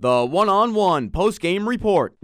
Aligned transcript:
The 0.00 0.24
one 0.24 0.48
on 0.48 0.74
one 0.74 1.10
post 1.10 1.40
game 1.40 1.68
report. 1.68 2.14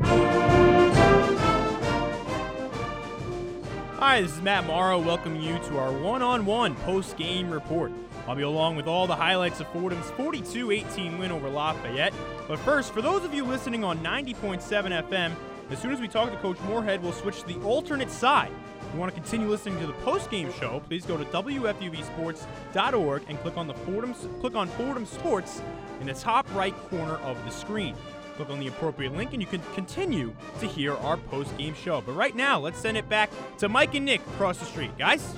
Hi, 3.98 4.20
this 4.20 4.30
is 4.30 4.40
Matt 4.42 4.64
Morrow 4.68 5.00
welcoming 5.00 5.42
you 5.42 5.58
to 5.58 5.78
our 5.78 5.90
one 5.90 6.22
on 6.22 6.46
one 6.46 6.76
post 6.76 7.16
game 7.16 7.50
report. 7.50 7.90
I'll 8.28 8.36
be 8.36 8.42
along 8.42 8.76
with 8.76 8.86
all 8.86 9.08
the 9.08 9.16
highlights 9.16 9.58
of 9.58 9.66
Fordham's 9.72 10.08
42 10.12 10.70
18 10.70 11.18
win 11.18 11.32
over 11.32 11.48
Lafayette. 11.48 12.14
But 12.46 12.60
first, 12.60 12.92
for 12.92 13.02
those 13.02 13.24
of 13.24 13.34
you 13.34 13.44
listening 13.44 13.82
on 13.82 13.98
90.7 14.04 14.62
FM, 15.08 15.32
as 15.70 15.82
soon 15.82 15.92
as 15.92 16.00
we 16.00 16.06
talk 16.06 16.30
to 16.30 16.36
Coach 16.36 16.60
Moorhead, 16.68 17.02
we'll 17.02 17.10
switch 17.10 17.40
to 17.40 17.46
the 17.48 17.60
alternate 17.64 18.12
side. 18.12 18.52
You 18.94 19.00
want 19.00 19.12
to 19.12 19.20
continue 19.20 19.48
listening 19.48 19.80
to 19.80 19.88
the 19.88 19.92
post-game 20.04 20.52
show, 20.52 20.80
please 20.86 21.04
go 21.04 21.16
to 21.16 21.24
WFUVSports.org 21.24 23.22
and 23.26 23.40
click 23.40 23.56
on 23.56 23.66
the 23.66 23.74
Fordham 23.74 24.14
click 24.40 24.54
on 24.54 24.68
Fordham 24.68 25.04
Sports 25.04 25.60
in 26.00 26.06
the 26.06 26.14
top 26.14 26.46
right 26.54 26.76
corner 26.90 27.16
of 27.16 27.44
the 27.44 27.50
screen. 27.50 27.96
Click 28.36 28.50
on 28.50 28.60
the 28.60 28.68
appropriate 28.68 29.12
link 29.16 29.32
and 29.32 29.42
you 29.42 29.48
can 29.48 29.60
continue 29.74 30.32
to 30.60 30.68
hear 30.68 30.94
our 30.94 31.16
post-game 31.16 31.74
show. 31.74 32.02
But 32.02 32.12
right 32.12 32.36
now, 32.36 32.60
let's 32.60 32.78
send 32.78 32.96
it 32.96 33.08
back 33.08 33.30
to 33.58 33.68
Mike 33.68 33.96
and 33.96 34.04
Nick 34.04 34.20
across 34.34 34.58
the 34.58 34.64
street. 34.64 34.96
Guys? 34.96 35.34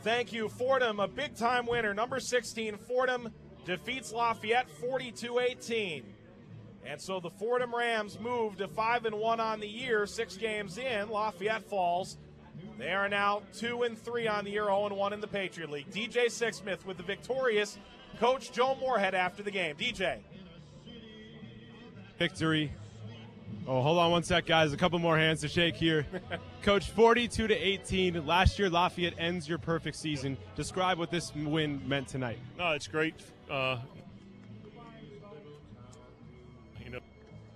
Thank 0.00 0.32
you, 0.32 0.48
Fordham, 0.48 1.00
a 1.00 1.06
big 1.06 1.36
time 1.36 1.66
winner. 1.66 1.92
Number 1.92 2.18
16, 2.18 2.78
Fordham 2.78 3.28
defeats 3.66 4.10
Lafayette 4.10 4.70
42 4.70 5.38
18. 5.38 6.14
And 6.84 7.00
so 7.00 7.20
the 7.20 7.30
Fordham 7.30 7.74
Rams 7.74 8.18
move 8.18 8.56
to 8.58 8.68
5 8.68 9.04
and 9.06 9.16
1 9.16 9.40
on 9.40 9.60
the 9.60 9.68
year, 9.68 10.06
six 10.06 10.36
games 10.36 10.78
in. 10.78 11.10
Lafayette 11.10 11.64
falls. 11.64 12.18
They 12.78 12.92
are 12.92 13.08
now 13.08 13.42
2 13.58 13.84
and 13.84 13.98
3 13.98 14.26
on 14.26 14.44
the 14.44 14.50
year, 14.50 14.64
0 14.64 14.86
and 14.86 14.96
1 14.96 15.12
in 15.12 15.20
the 15.20 15.26
Patriot 15.26 15.70
League. 15.70 15.90
DJ 15.90 16.26
Sixsmith 16.26 16.84
with 16.84 16.96
the 16.96 17.02
victorious 17.02 17.78
coach 18.18 18.52
Joe 18.52 18.76
Moorhead 18.80 19.14
after 19.14 19.42
the 19.42 19.50
game. 19.50 19.76
DJ. 19.76 20.18
Victory. 22.18 22.72
Oh, 23.66 23.80
hold 23.80 23.98
on 23.98 24.10
one 24.10 24.24
sec, 24.24 24.46
guys. 24.46 24.72
A 24.72 24.76
couple 24.76 24.98
more 24.98 25.16
hands 25.16 25.40
to 25.42 25.48
shake 25.48 25.76
here. 25.76 26.04
Coach, 26.62 26.90
42 26.90 27.46
to 27.46 27.54
18. 27.54 28.26
Last 28.26 28.58
year, 28.58 28.68
Lafayette 28.68 29.14
ends 29.18 29.48
your 29.48 29.58
perfect 29.58 29.96
season. 29.96 30.36
Describe 30.56 30.98
what 30.98 31.10
this 31.10 31.32
win 31.34 31.80
meant 31.88 32.08
tonight. 32.08 32.38
No, 32.58 32.72
it's 32.72 32.88
great. 32.88 33.14
Uh, 33.48 33.78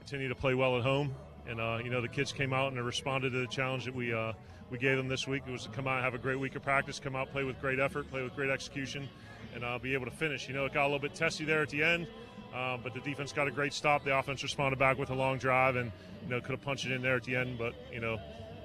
continue 0.06 0.28
to 0.28 0.36
play 0.36 0.54
well 0.54 0.76
at 0.76 0.84
home, 0.84 1.12
and 1.48 1.60
uh, 1.60 1.80
you 1.82 1.90
know 1.90 2.00
the 2.00 2.06
kids 2.06 2.30
came 2.30 2.52
out 2.52 2.72
and 2.72 2.80
responded 2.86 3.30
to 3.30 3.40
the 3.40 3.46
challenge 3.48 3.86
that 3.86 3.94
we 3.94 4.14
uh, 4.14 4.32
we 4.70 4.78
gave 4.78 4.96
them 4.96 5.08
this 5.08 5.26
week. 5.26 5.42
It 5.48 5.50
was 5.50 5.64
to 5.64 5.68
come 5.70 5.88
out, 5.88 6.00
have 6.00 6.14
a 6.14 6.18
great 6.18 6.38
week 6.38 6.54
of 6.54 6.62
practice, 6.62 7.00
come 7.00 7.16
out, 7.16 7.32
play 7.32 7.42
with 7.42 7.60
great 7.60 7.80
effort, 7.80 8.08
play 8.08 8.22
with 8.22 8.32
great 8.36 8.48
execution, 8.48 9.08
and 9.52 9.64
uh, 9.64 9.80
be 9.80 9.94
able 9.94 10.04
to 10.04 10.12
finish. 10.12 10.46
You 10.46 10.54
know, 10.54 10.64
it 10.64 10.72
got 10.72 10.82
a 10.82 10.86
little 10.86 11.00
bit 11.00 11.16
testy 11.16 11.44
there 11.44 11.60
at 11.60 11.70
the 11.70 11.82
end. 11.82 12.06
Uh, 12.54 12.76
but 12.76 12.94
the 12.94 13.00
defense 13.00 13.32
got 13.32 13.48
a 13.48 13.50
great 13.50 13.72
stop. 13.72 14.04
The 14.04 14.16
offense 14.16 14.44
responded 14.44 14.78
back 14.78 14.96
with 14.96 15.10
a 15.10 15.14
long 15.14 15.38
drive, 15.38 15.74
and 15.74 15.90
you 16.22 16.28
know 16.28 16.41
could 16.41 16.52
have 16.52 16.62
punched 16.62 16.86
it 16.86 16.92
in 16.92 17.02
there 17.02 17.16
at 17.16 17.24
the 17.24 17.34
end. 17.34 17.58
But 17.58 17.74
you 17.92 17.98
know, 17.98 18.20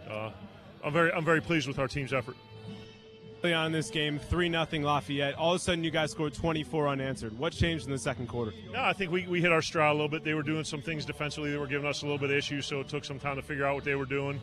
uh, 0.08 0.30
I'm 0.84 0.94
very 0.94 1.12
I'm 1.12 1.26
very 1.26 1.42
pleased 1.42 1.68
with 1.68 1.80
our 1.80 1.88
team's 1.88 2.14
effort. 2.14 2.36
Early 3.44 3.56
on 3.56 3.66
in 3.68 3.72
this 3.72 3.90
game, 3.90 4.20
three 4.20 4.50
nothing 4.50 4.84
Lafayette. 4.84 5.34
All 5.34 5.54
of 5.54 5.56
a 5.56 5.60
sudden, 5.60 5.84
you 5.84 5.90
guys 5.90 6.12
scored 6.12 6.36
24 6.36 6.90
unanswered. 6.90 7.38
What 7.40 7.54
changed 7.54 7.86
in 7.86 7.92
the 7.92 7.98
second 7.98 8.28
quarter? 8.28 8.54
No, 8.72 8.80
I 8.80 8.94
think 8.94 9.12
we, 9.12 9.26
we 9.26 9.42
hit 9.42 9.52
our 9.52 9.64
stride 9.64 9.90
a 9.90 9.94
little 9.94 10.10
bit. 10.10 10.24
They 10.24 10.36
were 10.36 10.44
doing 10.44 10.64
some 10.64 10.80
things 10.80 11.06
defensively 11.06 11.52
that 11.52 11.60
were 11.60 11.66
giving 11.66 11.88
us 11.88 12.04
a 12.04 12.06
little 12.06 12.20
bit 12.20 12.30
of 12.30 12.36
issues, 12.36 12.68
so 12.68 12.82
it 12.82 12.88
took 12.88 13.04
some 13.04 13.18
time 13.18 13.38
to 13.38 13.42
figure 13.42 13.66
out 13.66 13.74
what 13.74 13.84
they 13.84 13.96
were 13.96 14.06
doing 14.06 14.40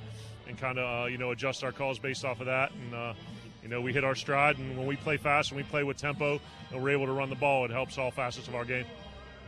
and 0.48 0.58
kind 0.58 0.78
of 0.78 1.05
uh, 1.05 1.06
you 1.06 1.16
know 1.16 1.30
adjust 1.30 1.62
our 1.62 1.70
calls 1.70 2.00
based 2.00 2.24
off 2.24 2.40
of 2.40 2.46
that. 2.46 2.72
And 2.72 2.94
uh, 2.94 3.14
you 3.62 3.68
know 3.68 3.80
we 3.80 3.92
hit 3.92 4.02
our 4.02 4.16
stride, 4.16 4.58
and 4.58 4.77
when 4.77 4.88
we 4.88 4.96
play 4.96 5.16
fast 5.16 5.52
and 5.52 5.56
we 5.58 5.62
play 5.62 5.84
with 5.84 5.96
tempo 5.96 6.40
and 6.72 6.83
we're 6.83 6.90
able 6.90 7.06
to 7.06 7.12
run 7.12 7.30
the 7.30 7.36
ball, 7.36 7.64
it 7.64 7.70
helps 7.70 7.98
all 7.98 8.10
facets 8.10 8.48
of 8.48 8.56
our 8.56 8.64
game. 8.64 8.84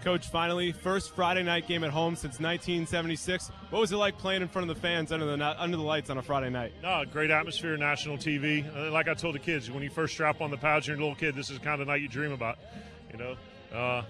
Coach, 0.02 0.28
finally, 0.28 0.72
first 0.72 1.14
Friday 1.14 1.42
night 1.42 1.66
game 1.68 1.84
at 1.84 1.90
home 1.90 2.16
since 2.16 2.40
1976. 2.40 3.50
What 3.68 3.80
was 3.80 3.92
it 3.92 3.96
like 3.96 4.16
playing 4.16 4.40
in 4.40 4.48
front 4.48 4.70
of 4.70 4.74
the 4.74 4.80
fans 4.80 5.12
under 5.12 5.24
the 5.26 5.62
under 5.62 5.76
the 5.76 5.82
lights 5.82 6.08
on 6.08 6.16
a 6.16 6.22
Friday 6.22 6.48
night? 6.48 6.72
No, 6.82 7.04
great 7.10 7.30
atmosphere, 7.30 7.76
national 7.76 8.16
TV. 8.16 8.64
Uh, 8.74 8.90
like 8.90 9.08
I 9.08 9.14
told 9.14 9.34
the 9.34 9.40
kids, 9.40 9.70
when 9.70 9.82
you 9.82 9.90
first 9.90 10.14
strap 10.14 10.40
on 10.40 10.50
the 10.50 10.56
pads, 10.56 10.86
you're 10.86 10.96
a 10.96 11.00
little 11.00 11.14
kid. 11.14 11.36
This 11.36 11.50
is 11.50 11.58
the 11.58 11.64
kind 11.64 11.82
of 11.82 11.88
night 11.88 12.00
you 12.00 12.08
dream 12.08 12.32
about. 12.32 12.58
You 13.12 13.18
know, 13.18 13.36
uh, 13.74 14.02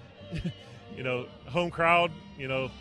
you 0.95 1.03
know, 1.03 1.25
home 1.47 1.71
crowd. 1.71 2.11
You 2.37 2.47
know, 2.47 2.71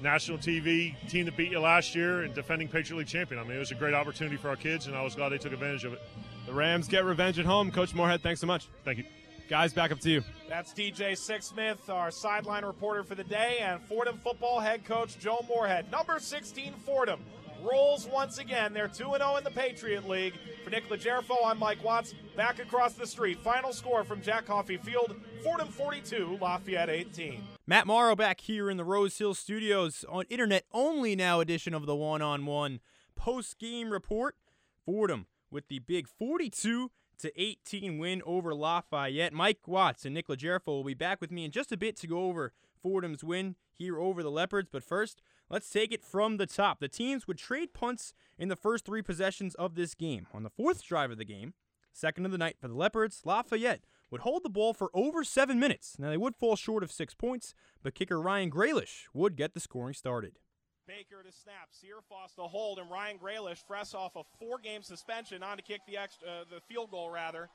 national 0.00 0.38
TV 0.38 0.96
team 1.08 1.26
that 1.26 1.36
beat 1.36 1.50
you 1.50 1.60
last 1.60 1.94
year 1.94 2.22
and 2.22 2.34
defending 2.34 2.68
Patriot 2.68 2.98
League 2.98 3.08
champion. 3.08 3.38
I 3.38 3.44
mean, 3.44 3.56
it 3.56 3.60
was 3.60 3.70
a 3.70 3.76
great 3.76 3.94
opportunity 3.94 4.36
for 4.36 4.48
our 4.48 4.56
kids, 4.56 4.86
and 4.86 4.96
I 4.96 5.02
was 5.02 5.14
glad 5.14 5.28
they 5.30 5.38
took 5.38 5.52
advantage 5.52 5.84
of 5.84 5.92
it. 5.92 6.02
The 6.46 6.54
Rams 6.54 6.88
get 6.88 7.04
revenge 7.04 7.38
at 7.38 7.44
home. 7.44 7.70
Coach 7.70 7.94
Moorhead, 7.94 8.22
thanks 8.22 8.40
so 8.40 8.46
much. 8.46 8.68
Thank 8.84 8.98
you. 8.98 9.04
Guys, 9.48 9.72
back 9.72 9.90
up 9.90 9.98
to 10.00 10.10
you. 10.10 10.22
That's 10.46 10.74
DJ 10.74 11.12
Sixsmith, 11.12 11.88
our 11.88 12.10
sideline 12.10 12.66
reporter 12.66 13.02
for 13.02 13.14
the 13.14 13.24
day, 13.24 13.58
and 13.62 13.80
Fordham 13.80 14.18
football 14.18 14.60
head 14.60 14.84
coach 14.84 15.18
Joe 15.18 15.42
Moorhead. 15.48 15.90
Number 15.90 16.18
16, 16.18 16.74
Fordham 16.84 17.20
rolls 17.62 18.06
once 18.06 18.36
again. 18.36 18.74
They're 18.74 18.88
2 18.88 19.14
0 19.16 19.36
in 19.36 19.44
the 19.44 19.50
Patriot 19.50 20.06
League. 20.06 20.34
For 20.64 20.68
Nick 20.68 20.90
Legerfo, 20.90 21.36
I'm 21.42 21.58
Mike 21.58 21.82
Watts. 21.82 22.14
Back 22.36 22.58
across 22.58 22.92
the 22.92 23.06
street. 23.06 23.38
Final 23.38 23.72
score 23.72 24.04
from 24.04 24.20
Jack 24.20 24.44
Coffey 24.44 24.76
Field 24.76 25.16
Fordham 25.42 25.68
42, 25.68 26.36
Lafayette 26.42 26.90
18. 26.90 27.42
Matt 27.66 27.86
Morrow 27.86 28.14
back 28.14 28.42
here 28.42 28.68
in 28.68 28.76
the 28.76 28.84
Rose 28.84 29.16
Hill 29.16 29.32
Studios 29.32 30.04
on 30.10 30.24
internet 30.28 30.64
only 30.72 31.16
now 31.16 31.40
edition 31.40 31.72
of 31.72 31.86
the 31.86 31.96
one 31.96 32.20
on 32.20 32.44
one 32.44 32.80
post 33.16 33.58
game 33.58 33.90
report. 33.90 34.36
Fordham 34.84 35.26
with 35.50 35.68
the 35.68 35.78
big 35.78 36.06
42 36.06 36.90
to 37.18 37.40
18 37.40 37.98
win 37.98 38.22
over 38.24 38.54
Lafayette. 38.54 39.32
Mike 39.32 39.66
Watts 39.66 40.04
and 40.04 40.14
Nick 40.14 40.28
Legerfo 40.28 40.66
will 40.66 40.84
be 40.84 40.94
back 40.94 41.20
with 41.20 41.30
me 41.30 41.44
in 41.44 41.50
just 41.50 41.72
a 41.72 41.76
bit 41.76 41.96
to 41.96 42.06
go 42.06 42.24
over 42.24 42.52
Fordham's 42.82 43.24
win 43.24 43.56
here 43.72 43.98
over 43.98 44.22
the 44.22 44.30
Leopards. 44.30 44.68
But 44.70 44.84
first, 44.84 45.20
let's 45.50 45.70
take 45.70 45.92
it 45.92 46.04
from 46.04 46.36
the 46.36 46.46
top. 46.46 46.80
The 46.80 46.88
teams 46.88 47.26
would 47.26 47.38
trade 47.38 47.74
punts 47.74 48.12
in 48.38 48.48
the 48.48 48.56
first 48.56 48.84
three 48.84 49.02
possessions 49.02 49.54
of 49.56 49.74
this 49.74 49.94
game. 49.94 50.26
On 50.32 50.42
the 50.42 50.50
fourth 50.50 50.82
drive 50.82 51.10
of 51.10 51.18
the 51.18 51.24
game, 51.24 51.54
second 51.92 52.26
of 52.26 52.32
the 52.32 52.38
night 52.38 52.56
for 52.60 52.68
the 52.68 52.74
Leopards, 52.74 53.22
Lafayette 53.24 53.82
would 54.10 54.22
hold 54.22 54.42
the 54.42 54.50
ball 54.50 54.72
for 54.72 54.90
over 54.94 55.22
seven 55.24 55.58
minutes. 55.58 55.96
Now, 55.98 56.10
they 56.10 56.16
would 56.16 56.36
fall 56.36 56.56
short 56.56 56.82
of 56.82 56.92
six 56.92 57.14
points, 57.14 57.54
but 57.82 57.94
kicker 57.94 58.20
Ryan 58.20 58.50
Graylish 58.50 59.06
would 59.12 59.36
get 59.36 59.54
the 59.54 59.60
scoring 59.60 59.94
started. 59.94 60.38
Baker 60.88 61.22
to 61.22 61.30
snap, 61.30 61.68
Searfoss 61.70 62.34
to 62.36 62.42
hold, 62.44 62.78
and 62.78 62.90
Ryan 62.90 63.18
Graylish, 63.18 63.62
fresh 63.66 63.92
off 63.92 64.16
a 64.16 64.22
four-game 64.38 64.82
suspension, 64.82 65.42
on 65.42 65.58
to 65.58 65.62
kick 65.62 65.82
the 65.86 65.98
extra, 65.98 66.26
uh, 66.26 66.44
the 66.50 66.62
field 66.62 66.90
goal 66.90 67.10
rather. 67.10 67.50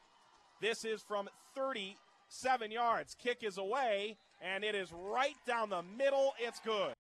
This 0.62 0.86
is 0.86 1.02
from 1.02 1.28
37 1.56 2.72
yards. 2.72 3.16
Kick 3.16 3.40
is 3.42 3.58
away, 3.58 4.18
and 4.40 4.64
it 4.64 4.76
is 4.76 4.92
right 4.94 5.36
down 5.48 5.72
the 5.72 5.82
middle. 5.82 6.34
It's 6.40 6.60
good. 6.60 6.94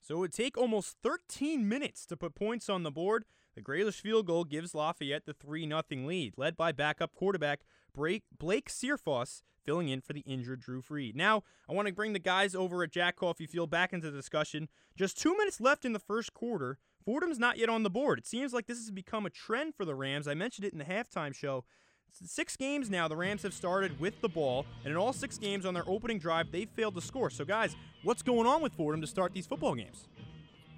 So 0.00 0.14
it 0.14 0.18
would 0.18 0.32
take 0.32 0.56
almost 0.56 0.96
13 1.02 1.68
minutes 1.68 2.06
to 2.06 2.16
put 2.16 2.36
points 2.36 2.68
on 2.68 2.84
the 2.84 2.92
board. 2.92 3.24
The 3.56 3.62
Graylish 3.62 4.00
field 4.00 4.26
goal 4.26 4.44
gives 4.44 4.76
Lafayette 4.76 5.26
the 5.26 5.34
3 5.34 5.66
0 5.66 5.82
lead, 6.06 6.34
led 6.36 6.56
by 6.56 6.70
backup 6.70 7.14
quarterback 7.14 7.62
Blake 7.92 8.68
Searfoss 8.68 9.42
filling 9.66 9.88
in 9.88 10.00
for 10.00 10.14
the 10.14 10.20
injured 10.20 10.60
Drew 10.60 10.82
Reed. 10.88 11.14
Now, 11.16 11.42
I 11.68 11.74
want 11.74 11.88
to 11.88 11.94
bring 11.94 12.14
the 12.14 12.18
guys 12.18 12.54
over 12.54 12.82
at 12.82 12.92
Jack 12.92 13.16
Coffey 13.16 13.46
Field 13.46 13.70
back 13.70 13.92
into 13.92 14.10
the 14.10 14.16
discussion. 14.16 14.68
Just 14.96 15.20
two 15.20 15.36
minutes 15.36 15.60
left 15.60 15.84
in 15.84 15.92
the 15.92 15.98
first 15.98 16.32
quarter. 16.32 16.78
Fordham's 17.04 17.38
not 17.38 17.58
yet 17.58 17.68
on 17.68 17.82
the 17.82 17.90
board. 17.90 18.18
It 18.18 18.26
seems 18.26 18.54
like 18.54 18.66
this 18.66 18.78
has 18.78 18.90
become 18.90 19.26
a 19.26 19.30
trend 19.30 19.74
for 19.74 19.84
the 19.84 19.94
Rams. 19.94 20.26
I 20.26 20.34
mentioned 20.34 20.64
it 20.64 20.72
in 20.72 20.78
the 20.78 20.84
halftime 20.84 21.34
show. 21.34 21.64
Six 22.12 22.56
games 22.56 22.88
now, 22.88 23.08
the 23.08 23.16
Rams 23.16 23.42
have 23.42 23.52
started 23.52 24.00
with 24.00 24.20
the 24.22 24.28
ball, 24.28 24.64
and 24.84 24.90
in 24.90 24.96
all 24.96 25.12
six 25.12 25.36
games 25.36 25.66
on 25.66 25.74
their 25.74 25.86
opening 25.86 26.18
drive, 26.18 26.50
they've 26.50 26.70
failed 26.70 26.94
to 26.94 27.00
score. 27.02 27.28
So, 27.28 27.44
guys, 27.44 27.76
what's 28.04 28.22
going 28.22 28.46
on 28.46 28.62
with 28.62 28.72
Fordham 28.72 29.02
to 29.02 29.06
start 29.06 29.34
these 29.34 29.46
football 29.46 29.74
games? 29.74 30.08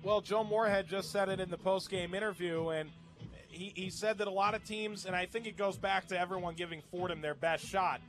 Well, 0.02 0.20
Joe 0.20 0.42
Moorhead 0.42 0.88
just 0.88 1.12
said 1.12 1.28
it 1.28 1.38
in 1.38 1.50
the 1.50 1.58
post-game 1.58 2.14
interview, 2.14 2.70
and 2.70 2.90
he, 3.48 3.72
he 3.74 3.90
said 3.90 4.18
that 4.18 4.26
a 4.26 4.30
lot 4.30 4.54
of 4.54 4.64
teams, 4.64 5.06
and 5.06 5.14
I 5.14 5.26
think 5.26 5.46
it 5.46 5.56
goes 5.56 5.76
back 5.76 6.06
to 6.08 6.18
everyone 6.18 6.54
giving 6.54 6.82
Fordham 6.90 7.20
their 7.20 7.34
best 7.34 7.64
shot. 7.64 8.00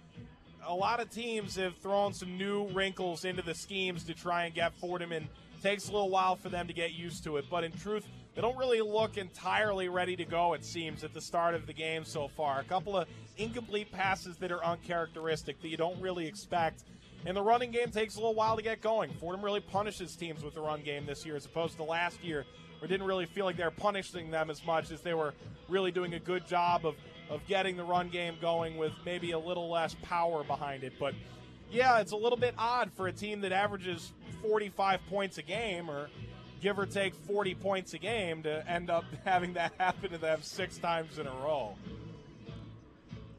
A 0.68 0.74
lot 0.74 1.00
of 1.00 1.09
teams 1.09 1.56
have 1.56 1.75
thrown 1.78 2.14
some 2.14 2.38
new 2.38 2.68
wrinkles 2.68 3.25
into 3.25 3.42
the 3.42 3.56
schemes 3.56 4.03
to 4.03 4.14
try 4.14 4.46
and 4.46 4.53
get 4.53 4.73
Fordham 4.76 5.11
in. 5.11 5.28
Takes 5.64 5.90
a 5.90 5.91
little 5.91 6.09
while 6.09 6.35
for 6.35 6.50
them 6.50 6.67
to 6.67 6.73
get 6.73 6.94
used 6.94 7.23
to 7.26 7.38
it, 7.38 7.46
but 7.50 7.64
in 7.64 7.72
truth, 7.73 8.08
they 8.34 8.41
don't 8.41 8.58
really 8.58 8.82
look 8.82 9.17
entirely 9.17 9.90
ready 9.90 10.16
to 10.16 10.23
go, 10.23 10.53
it 10.53 10.64
seems, 10.64 11.03
at 11.03 11.14
the 11.14 11.20
start 11.20 11.56
of 11.56 11.67
the 11.67 11.73
game 11.73 12.06
so 12.06 12.29
far. 12.29 12.59
A 12.59 12.64
couple 12.64 12.96
of 12.96 13.08
incomplete 13.38 13.91
passes 13.91 14.38
that 14.38 14.52
are 14.52 14.64
uncharacteristic 14.64 15.61
that 15.61 15.67
you 15.67 15.76
don't 15.76 16.00
really 16.00 16.28
expect. 16.28 16.84
And 17.26 17.35
the 17.35 17.41
running 17.41 17.72
game 17.72 17.91
takes 17.91 18.16
a 18.16 18.20
little 18.20 18.35
while 18.35 18.55
to 18.55 18.62
get 18.62 18.79
going. 18.79 19.12
Fordham 19.20 19.44
really 19.44 19.59
punishes 19.59 20.16
teams 20.16 20.44
with 20.44 20.53
the 20.53 20.62
run 20.62 20.82
game 20.82 21.05
this 21.05 21.26
year 21.26 21.35
as 21.35 21.46
opposed 21.46 21.76
to 21.78 21.84
last 21.84 22.23
year, 22.23 22.46
where 22.79 22.85
it 22.85 22.88
didn't 22.88 23.08
really 23.08 23.26
feel 23.26 23.44
like 23.44 23.58
they 23.58 23.66
were 23.66 23.72
punishing 23.72 24.32
them 24.32 24.50
as 24.50 24.66
much 24.66 24.91
as 24.91 25.02
they 25.02 25.14
were 25.14 25.34
really 25.67 25.91
doing 25.91 26.14
a 26.14 26.20
good 26.20 26.47
job 26.47 26.85
of, 26.85 26.96
of 27.29 27.46
getting 27.47 27.78
the 27.78 27.84
run 27.84 28.09
game 28.09 28.35
going 28.41 28.78
with 28.78 28.91
maybe 29.05 29.31
a 29.31 29.40
little 29.40 29.70
less 29.70 29.96
power 30.03 30.43
behind 30.43 30.84
it. 30.84 30.93
But 30.99 31.14
yeah, 31.72 31.99
it's 31.99 32.11
a 32.11 32.17
little 32.17 32.37
bit 32.37 32.55
odd 32.58 32.91
for 32.91 33.08
a 33.08 33.11
team 33.11 33.41
that 33.41 33.52
averages 33.52 34.11
45 34.41 34.99
points 35.09 35.37
a 35.37 35.43
game 35.43 35.90
or 35.90 36.09
give 36.61 36.79
or 36.79 36.85
take 36.85 37.14
40 37.14 37.55
points 37.55 37.93
a 37.93 37.99
game 37.99 38.43
to 38.43 38.67
end 38.70 38.90
up 38.90 39.05
having 39.26 39.53
that 39.53 39.73
happen 39.78 40.11
to 40.11 40.17
them 40.17 40.40
six 40.41 40.78
times 40.78 41.20
in 41.20 41.28
a 41.28 41.31
row. 41.31 41.76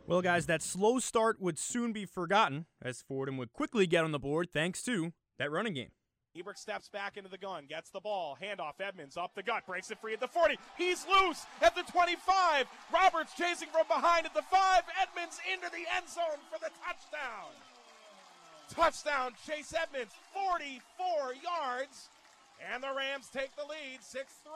Well, 0.07 0.23
guys, 0.23 0.47
that 0.47 0.63
slow 0.63 0.99
start 0.99 1.41
would 1.41 1.59
soon 1.59 1.93
be 1.93 2.05
forgotten 2.05 2.67
as 2.83 3.03
Fordham 3.03 3.37
would 3.37 3.53
quickly 3.53 3.87
get 3.87 4.05
on 4.05 4.11
the 4.11 4.19
board 4.19 4.49
thanks 4.53 4.83
to 4.83 5.13
that 5.39 5.53
running 5.53 5.75
game. 5.75 5.91
Ebrick 6.37 6.59
steps 6.59 6.89
back 6.89 7.17
into 7.17 7.29
the 7.29 7.39
gun, 7.39 7.65
gets 7.69 7.91
the 7.91 8.01
ball, 8.01 8.39
handoff. 8.41 8.81
Edmonds 8.81 9.17
up 9.17 9.35
the 9.35 9.43
gut, 9.43 9.67
breaks 9.67 9.91
it 9.91 9.99
free 10.01 10.13
at 10.13 10.21
the 10.21 10.29
40. 10.29 10.57
He's 10.79 11.05
loose 11.07 11.45
at 11.61 11.75
the 11.75 11.83
25. 11.83 12.67
Roberts 12.95 13.35
chasing 13.35 13.69
from 13.69 13.87
behind 13.89 14.27
at 14.27 14.35
the 14.35 14.43
5. 14.43 14.83
Edmonds 15.03 15.41
into 15.53 15.69
the 15.71 15.85
end 15.97 16.09
zone 16.09 16.39
for 16.51 16.61
the 16.61 16.71
touchdown. 16.87 17.51
Touchdown, 18.71 19.33
Chase 19.45 19.75
Edmonds, 19.75 20.13
44 20.33 21.35
yards. 21.35 22.09
And 22.73 22.83
the 22.83 22.95
Rams 22.97 23.29
take 23.33 23.57
the 23.57 23.65
lead, 23.65 24.01
6 24.01 24.33
3. 24.45 24.53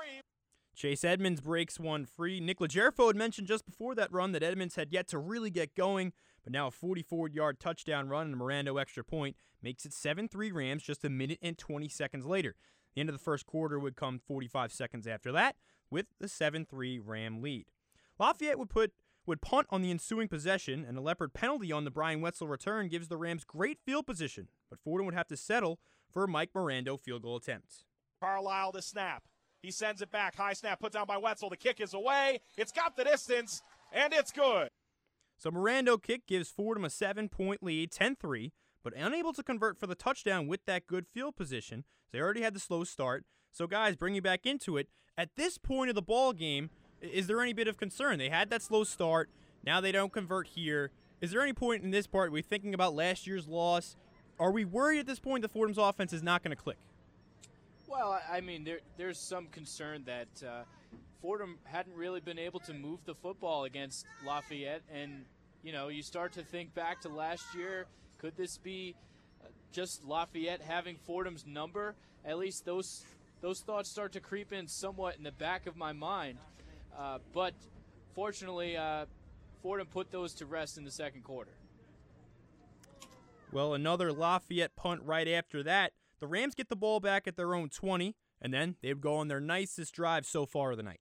Chase 0.77 1.05
Edmonds 1.05 1.41
breaks 1.41 1.81
one 1.81 2.05
free. 2.05 2.41
Nick 2.41 2.59
Legerfo 2.59 3.09
had 3.09 3.17
mentioned 3.17 3.49
just 3.49 3.67
before 3.67 3.95
that 3.97 4.13
run 4.13 4.33
that 4.33 4.43
Edmonds 4.43 4.77
had 4.77 4.93
yet 4.93 5.09
to 5.09 5.19
really 5.19 5.51
get 5.51 5.75
going, 5.75 6.13
but 6.45 6.53
now 6.53 6.69
a 6.69 6.71
44 6.71 7.29
yard 7.29 7.59
touchdown 7.59 8.09
run 8.09 8.27
and 8.27 8.35
a 8.35 8.39
Mirando 8.39 8.81
extra 8.81 9.03
point 9.03 9.37
makes 9.63 9.85
it 9.85 9.93
7 9.93 10.29
3 10.29 10.53
Rams 10.53 10.83
just 10.83 11.05
a 11.05 11.11
minute 11.11 11.39
and 11.43 11.59
20 11.59 11.89
seconds 11.89 12.27
later. 12.27 12.55
The 12.95 13.01
end 13.01 13.09
of 13.09 13.15
the 13.15 13.23
first 13.23 13.47
quarter 13.47 13.79
would 13.79 13.97
come 13.97 14.21
45 14.21 14.73
seconds 14.73 15.07
after 15.07 15.33
that 15.33 15.57
with 15.91 16.07
the 16.21 16.29
7 16.29 16.67
3 16.67 16.99
Ram 17.01 17.43
lead. 17.43 17.67
Lafayette 18.19 18.59
would 18.59 18.71
put 18.71 18.93
would 19.27 19.41
punt 19.41 19.67
on 19.71 19.81
the 19.81 19.91
ensuing 19.91 20.29
possession, 20.29 20.85
and 20.87 20.99
a 20.99 21.01
Leopard 21.01 21.33
penalty 21.33 21.73
on 21.73 21.85
the 21.85 21.91
Brian 21.91 22.21
Wetzel 22.21 22.47
return 22.47 22.89
gives 22.89 23.09
the 23.09 23.17
Rams 23.17 23.45
great 23.45 23.79
field 23.85 24.07
position, 24.07 24.49
but 24.69 24.79
Fordham 24.79 25.07
would 25.07 25.15
have 25.15 25.29
to 25.29 25.37
settle 25.37 25.81
for 26.11 26.25
a 26.25 26.29
Mike 26.29 26.53
Mirando 26.53 27.01
field 27.01 27.23
goal 27.23 27.37
attempt. 27.37 27.85
Carlisle 28.21 28.73
the 28.73 28.83
snap. 28.83 29.25
He 29.63 29.71
sends 29.71 30.03
it 30.03 30.11
back. 30.11 30.37
High 30.37 30.53
snap 30.53 30.79
put 30.79 30.93
down 30.93 31.07
by 31.07 31.17
Wetzel. 31.17 31.49
The 31.49 31.57
kick 31.57 31.81
is 31.81 31.95
away. 31.95 32.41
It's 32.59 32.71
got 32.71 32.97
the 32.97 33.05
distance, 33.05 33.63
and 33.93 34.13
it's 34.13 34.31
good. 34.31 34.69
So 35.45 35.51
Mirando 35.51 36.03
kick 36.03 36.27
gives 36.27 36.49
Fordham 36.49 36.87
a 36.87 36.89
seven 36.89 37.29
point 37.29 37.63
lead, 37.63 37.91
10 37.93 38.17
3, 38.17 38.51
but 38.83 38.97
unable 38.97 39.35
to 39.35 39.43
convert 39.43 39.79
for 39.79 39.87
the 39.87 39.95
touchdown 39.95 40.47
with 40.47 40.65
that 40.65 40.87
good 40.87 41.07
field 41.07 41.37
position. 41.37 41.85
They 42.13 42.19
already 42.19 42.41
had 42.41 42.55
the 42.55 42.61
slow 42.61 42.83
start. 42.83 43.27
So, 43.53 43.67
guys, 43.67 43.95
bringing 43.95 44.23
back 44.23 44.47
into 44.47 44.79
it, 44.79 44.89
at 45.19 45.37
this 45.37 45.59
point 45.59 45.91
of 45.91 45.97
the 45.97 46.01
ball 46.01 46.33
game, 46.33 46.71
is 47.03 47.27
there 47.27 47.43
any 47.43 47.53
bit 47.53 47.69
of 47.69 47.77
concern? 47.77 48.19
They 48.19 48.31
had 48.31 48.49
that 48.49 48.63
slow 48.63 48.85
start. 48.85 49.29
Now 49.63 49.83
they 49.83 49.93
don't 49.93 50.15
convert 50.15 50.47
here. 50.47 50.93
Is 51.21 51.31
there 51.31 51.43
any 51.43 51.53
point 51.53 51.85
in 51.85 51.91
this 51.91 52.07
part 52.07 52.33
we 52.33 52.41
thinking 52.41 52.73
about 52.73 52.95
last 52.95 53.27
year's 53.27 53.47
loss? 53.47 53.97
Are 54.41 54.51
we 54.51 54.65
worried 54.65 55.01
at 55.01 55.07
this 55.07 55.21
point 55.21 55.43
that 55.43 55.51
Fordham's 55.51 55.77
offense 55.77 56.15
is 56.15 56.23
not 56.23 56.43
going 56.43 56.57
to 56.57 56.63
click? 56.63 56.79
Well, 57.87 58.19
I 58.33 58.41
mean, 58.41 58.65
there, 58.65 58.81
there's 58.97 59.19
some 59.19 59.49
concern 59.49 60.05
that 60.07 60.29
uh, 60.43 60.63
Fordham 61.21 61.59
hadn't 61.65 61.97
really 61.97 62.21
been 62.21 62.39
able 62.39 62.61
to 62.61 62.73
move 62.73 63.01
the 63.05 63.15
football 63.15 63.65
against 63.65 64.07
Lafayette, 64.27 64.83
and 64.91 65.27
you 65.65 65.73
know, 65.73 65.89
you 65.89 66.03
start 66.03 66.33
to 66.35 66.43
think 66.43 66.75
back 66.75 67.01
to 67.01 67.09
last 67.09 67.55
year. 67.55 67.87
Could 68.19 68.37
this 68.37 68.59
be 68.59 68.95
uh, 69.43 69.49
just 69.73 70.05
Lafayette 70.05 70.61
having 70.61 70.97
Fordham's 70.97 71.47
number? 71.47 71.95
At 72.25 72.39
least 72.39 72.67
those 72.67 73.03
those 73.41 73.61
thoughts 73.61 73.91
start 73.91 74.13
to 74.13 74.21
creep 74.21 74.53
in 74.53 74.69
somewhat 74.69 75.17
in 75.17 75.25
the 75.25 75.33
back 75.33 75.67
of 75.67 75.77
my 75.77 75.93
mind. 75.93 76.39
Uh, 76.97 77.19
but 77.33 77.55
fortunately, 78.15 78.77
uh, 78.77 79.07
Fordham 79.63 79.87
put 79.87 80.11
those 80.11 80.35
to 80.35 80.47
rest 80.47 80.79
in 80.79 80.85
the 80.85 80.91
second 80.91 81.25
quarter. 81.25 81.51
Well, 83.51 83.75
another 83.75 84.13
Lafayette 84.13 84.77
punt 84.77 85.03
right 85.05 85.29
after 85.29 85.63
that. 85.63 85.93
The 86.21 86.27
Rams 86.27 86.55
get 86.55 86.69
the 86.69 86.77
ball 86.77 87.01
back 87.01 87.27
at 87.27 87.37
their 87.37 87.55
own 87.55 87.69
20, 87.69 88.17
and 88.41 88.53
then 88.53 88.77
they 88.83 88.89
would 88.89 89.01
go 89.01 89.17
on 89.17 89.29
their 89.29 89.41
nicest 89.41 89.95
drive 89.95 90.27
so 90.27 90.47
far 90.47 90.71
of 90.73 90.77
the 90.77 90.83
night. 90.83 91.01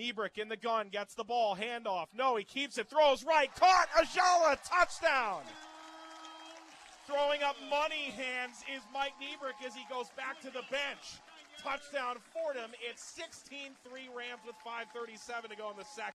Ebrick 0.00 0.38
in 0.38 0.48
the 0.48 0.56
gun, 0.56 0.88
gets 0.88 1.14
the 1.14 1.24
ball, 1.24 1.56
handoff. 1.56 2.06
No, 2.14 2.36
he 2.36 2.44
keeps 2.44 2.78
it, 2.78 2.88
throws 2.88 3.24
right, 3.24 3.54
caught, 3.54 3.88
Ajala, 3.96 4.58
touchdown. 4.68 5.42
Throwing 7.06 7.42
up 7.42 7.56
money 7.70 8.10
hands 8.16 8.64
is 8.74 8.82
Mike 8.92 9.12
Nebrich 9.20 9.66
as 9.66 9.74
he 9.74 9.82
goes 9.90 10.06
back 10.16 10.40
to 10.40 10.46
the 10.46 10.62
bench. 10.70 11.20
Touchdown 11.62 12.16
Fordham. 12.32 12.70
It's 12.90 13.02
16 13.02 13.72
3 13.88 14.00
Rams 14.16 14.40
with 14.46 14.56
5.37 14.66 15.50
to 15.50 15.56
go 15.56 15.70
in 15.70 15.76
the 15.76 15.84
second. 15.84 16.14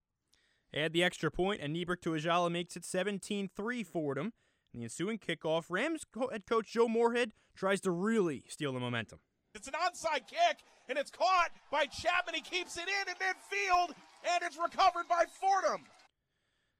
Add 0.73 0.93
the 0.93 1.03
extra 1.03 1.31
point, 1.31 1.61
and 1.61 1.75
Nebrich 1.75 2.01
to 2.01 2.11
Ajala 2.11 2.51
makes 2.51 2.75
it 2.75 2.85
17 2.85 3.49
3 3.55 3.83
Fordham. 3.83 4.33
In 4.73 4.79
the 4.79 4.83
ensuing 4.83 5.17
kickoff, 5.17 5.65
Rams 5.69 6.05
head 6.31 6.45
coach 6.45 6.71
Joe 6.71 6.87
Moorhead 6.87 7.31
tries 7.55 7.81
to 7.81 7.91
really 7.91 8.43
steal 8.47 8.73
the 8.73 8.79
momentum. 8.79 9.19
It's 9.55 9.67
an 9.67 9.73
onside 9.73 10.27
kick, 10.27 10.59
and 10.87 10.97
it's 10.97 11.09
caught 11.09 11.49
by 11.71 11.85
Chapman. 11.85 12.35
He 12.35 12.41
keeps 12.41 12.77
it 12.77 12.83
in 12.83 13.09
in 13.09 13.15
midfield, 13.15 13.95
and 14.23 14.43
it's 14.43 14.57
recovered 14.57 15.07
by 15.09 15.25
Fordham. 15.39 15.85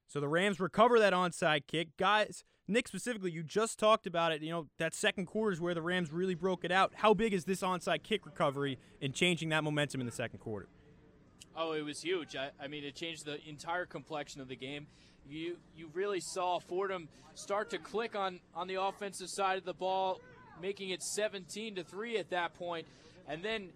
So 0.08 0.20
the 0.20 0.28
Rams 0.28 0.60
recover 0.60 1.00
that 1.00 1.14
onside 1.14 1.68
kick. 1.68 1.90
Guys, 1.98 2.44
Nick 2.68 2.88
specifically, 2.88 3.32
you 3.32 3.44
just 3.44 3.80
talked 3.80 4.06
about 4.06 4.32
it. 4.32 4.42
You 4.42 4.52
know, 4.52 4.68
that 4.78 4.94
second 4.94 5.26
quarter 5.26 5.52
is 5.52 5.60
where 5.60 5.74
the 5.74 5.82
Rams 5.82 6.12
really 6.12 6.36
broke 6.36 6.64
it 6.64 6.72
out. 6.72 6.94
How 6.96 7.14
big 7.14 7.34
is 7.34 7.46
this 7.46 7.62
onside 7.62 8.04
kick 8.04 8.26
recovery 8.26 8.78
in 9.02 9.14
changing 9.14 9.50
that 9.50 9.64
momentum 9.64 10.02
in 10.02 10.06
the 10.06 10.14
second 10.14 10.40
quarter? 10.40 10.68
Oh, 11.56 11.74
it 11.74 11.84
was 11.84 12.02
huge. 12.02 12.36
I, 12.36 12.52
I 12.62 12.68
mean, 12.68 12.84
it 12.84 12.96
changed 12.96 13.26
the 13.26 13.38
entire 13.48 13.86
complexion 13.86 14.42
of 14.42 14.48
the 14.48 14.56
game 14.56 14.88
you 15.30 15.58
you 15.76 15.90
really 15.94 16.20
saw 16.20 16.60
Fordham 16.60 17.08
start 17.36 17.70
to 17.70 17.78
click 17.78 18.16
on 18.16 18.40
on 18.56 18.68
the 18.68 18.82
offensive 18.82 19.30
side 19.30 19.58
of 19.58 19.66
the 19.66 19.74
ball, 19.74 20.22
making 20.62 20.90
it 20.90 21.02
17 21.02 21.76
to 21.76 21.84
three 21.84 22.18
at 22.18 22.30
that 22.30 22.54
point, 22.54 22.88
and 23.28 23.44
then 23.44 23.70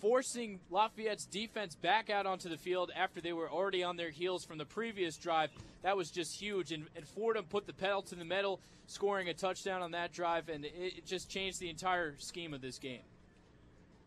forcing 0.00 0.60
Lafayette's 0.70 1.26
defense 1.26 1.74
back 1.74 2.10
out 2.10 2.26
onto 2.26 2.48
the 2.48 2.56
field 2.56 2.90
after 2.96 3.20
they 3.20 3.32
were 3.32 3.50
already 3.50 3.82
on 3.82 3.96
their 3.96 4.10
heels 4.10 4.44
from 4.44 4.58
the 4.58 4.64
previous 4.64 5.16
drive. 5.16 5.50
That 5.82 5.96
was 5.96 6.10
just 6.10 6.40
huge, 6.40 6.72
and, 6.72 6.86
and 6.96 7.06
Fordham 7.06 7.44
put 7.44 7.66
the 7.66 7.72
pedal 7.72 8.02
to 8.02 8.14
the 8.14 8.24
metal, 8.24 8.60
scoring 8.86 9.28
a 9.28 9.34
touchdown 9.34 9.82
on 9.82 9.90
that 9.92 10.12
drive, 10.12 10.48
and 10.48 10.64
it, 10.64 10.72
it 10.76 11.06
just 11.06 11.28
changed 11.30 11.60
the 11.60 11.68
entire 11.68 12.14
scheme 12.18 12.54
of 12.54 12.60
this 12.60 12.78
game. 12.78 13.02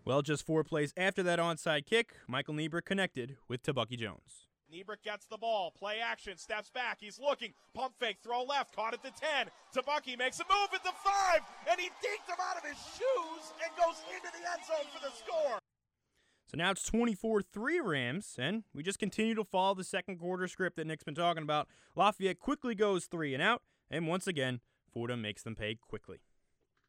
Well, 0.05 0.21
just 0.21 0.45
four 0.45 0.63
plays 0.63 0.93
after 0.97 1.23
that 1.23 1.39
onside 1.39 1.85
kick, 1.85 2.15
Michael 2.27 2.55
Nebrich 2.55 2.85
connected 2.85 3.37
with 3.47 3.63
Tebucky 3.63 3.97
Jones. 3.97 4.47
Nebrich 4.73 5.03
gets 5.03 5.27
the 5.27 5.37
ball. 5.37 5.71
Play 5.77 5.99
action. 6.03 6.37
Steps 6.37 6.71
back. 6.71 6.97
He's 6.99 7.19
looking. 7.19 7.53
Pump 7.75 7.93
fake. 7.99 8.17
Throw 8.23 8.43
left. 8.43 8.75
Caught 8.75 8.95
at 8.95 9.03
the 9.03 9.11
10. 9.11 9.47
Tebucky 9.75 10.17
makes 10.17 10.39
a 10.39 10.45
move 10.49 10.69
at 10.73 10.83
the 10.83 10.91
5. 10.91 11.41
And 11.69 11.79
he 11.79 11.87
dinked 11.87 12.27
him 12.27 12.37
out 12.41 12.57
of 12.57 12.63
his 12.63 12.77
shoes 12.97 13.53
and 13.63 13.71
goes 13.77 14.01
into 14.09 14.31
the 14.31 14.51
end 14.51 14.65
zone 14.65 14.87
for 14.91 14.99
the 14.99 15.13
score. 15.15 15.59
So 16.47 16.57
now 16.57 16.71
it's 16.71 16.83
24 16.83 17.41
3 17.41 17.79
Rams, 17.79 18.35
and 18.37 18.63
we 18.73 18.83
just 18.83 18.99
continue 18.99 19.33
to 19.35 19.43
follow 19.43 19.73
the 19.73 19.83
second 19.83 20.17
quarter 20.17 20.47
script 20.47 20.75
that 20.75 20.85
Nick's 20.85 21.03
been 21.03 21.15
talking 21.15 21.41
about. 21.41 21.67
Lafayette 21.95 22.39
quickly 22.39 22.75
goes 22.75 23.05
three 23.05 23.33
and 23.33 23.41
out, 23.41 23.63
and 23.89 24.07
once 24.07 24.27
again, 24.27 24.59
Fordham 24.91 25.21
makes 25.21 25.41
them 25.41 25.55
pay 25.55 25.75
quickly. 25.75 26.19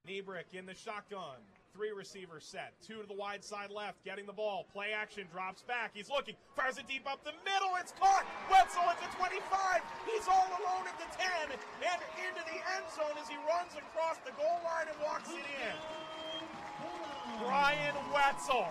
Nebrich 0.07 0.53
in 0.53 0.67
the 0.67 0.75
shotgun. 0.75 1.41
Three 1.75 1.91
receivers 1.91 2.47
set. 2.47 2.71
Two 2.87 3.03
to 3.03 3.07
the 3.11 3.19
wide 3.19 3.43
side 3.43 3.75
left. 3.75 3.99
Getting 4.05 4.27
the 4.27 4.33
ball. 4.33 4.65
Play 4.73 4.95
action. 4.95 5.27
Drops 5.35 5.63
back. 5.67 5.91
He's 5.93 6.09
looking. 6.09 6.39
Fires 6.55 6.79
it 6.79 6.87
deep 6.87 7.03
up 7.03 7.19
the 7.27 7.35
middle. 7.43 7.75
It's 7.83 7.91
caught. 7.99 8.23
Wetzel 8.47 8.87
at 8.87 8.95
the 9.03 9.11
25. 9.19 9.43
He's 10.07 10.31
all 10.31 10.47
alone 10.55 10.87
at 10.87 10.95
the 11.03 11.11
10. 11.19 11.51
And 11.51 12.01
into 12.23 12.43
the 12.47 12.63
end 12.79 12.87
zone 12.95 13.19
as 13.19 13.27
he 13.27 13.35
runs 13.51 13.75
across 13.75 14.23
the 14.23 14.31
goal 14.39 14.63
line 14.63 14.87
and 14.87 14.99
walks 15.03 15.35
it 15.35 15.43
in. 15.43 15.75
Brian 17.43 17.99
Wetzel. 18.15 18.71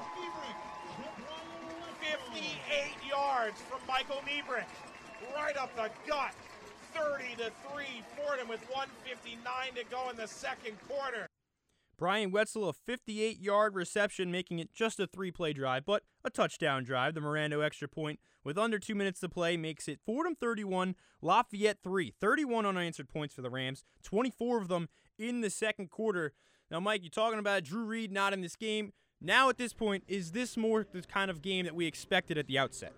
58 2.00 2.96
yards 3.04 3.60
from 3.68 3.84
Michael 3.86 4.24
Nebrich. 4.24 4.64
Right 5.36 5.58
up 5.58 5.76
the 5.76 5.92
gut. 6.08 6.32
30 6.96 7.36
to 7.36 7.52
3. 7.68 7.84
Fordham 8.16 8.48
with 8.48 8.64
159 8.72 9.44
to 9.76 9.84
go 9.92 10.10
in 10.10 10.16
the 10.16 10.28
second 10.28 10.78
quarter. 10.88 11.28
Brian 12.04 12.32
Wetzel, 12.32 12.68
a 12.68 12.74
58 12.74 13.40
yard 13.40 13.76
reception, 13.76 14.30
making 14.30 14.60
it 14.60 14.74
just 14.74 15.00
a 15.00 15.08
three 15.08 15.32
play 15.32 15.54
drive, 15.54 15.86
but 15.86 16.04
a 16.26 16.30
touchdown 16.30 16.84
drive. 16.84 17.14
The 17.14 17.22
Mirando 17.22 17.66
extra 17.66 17.88
point 17.88 18.20
with 18.44 18.58
under 18.58 18.78
two 18.78 18.94
minutes 18.94 19.22
to 19.22 19.30
play 19.30 19.56
makes 19.56 19.88
it 19.88 20.02
Fordham 20.06 20.36
31, 20.36 20.96
Lafayette 21.22 21.78
3. 21.82 22.14
31 22.20 22.66
unanswered 22.66 23.08
points 23.08 23.34
for 23.34 23.42
the 23.42 23.50
Rams, 23.50 23.86
24 24.04 24.58
of 24.58 24.68
them 24.68 24.90
in 25.18 25.40
the 25.40 25.50
second 25.50 25.92
quarter. 25.92 26.34
Now, 26.70 26.82
Mike, 26.82 27.04
you're 27.04 27.10
talking 27.10 27.40
about 27.40 27.64
Drew 27.64 27.86
Reed 27.86 28.12
not 28.12 28.34
in 28.34 28.42
this 28.42 28.58
game. 28.58 28.92
Now, 29.22 29.48
at 29.48 29.58
this 29.58 29.72
point, 29.72 30.04
is 30.06 30.34
this 30.34 30.58
more 30.58 30.86
the 30.92 31.04
kind 31.04 31.32
of 31.32 31.42
game 31.42 31.64
that 31.64 31.74
we 31.74 31.86
expected 31.86 32.38
at 32.38 32.48
the 32.48 32.60
outset? 32.60 32.92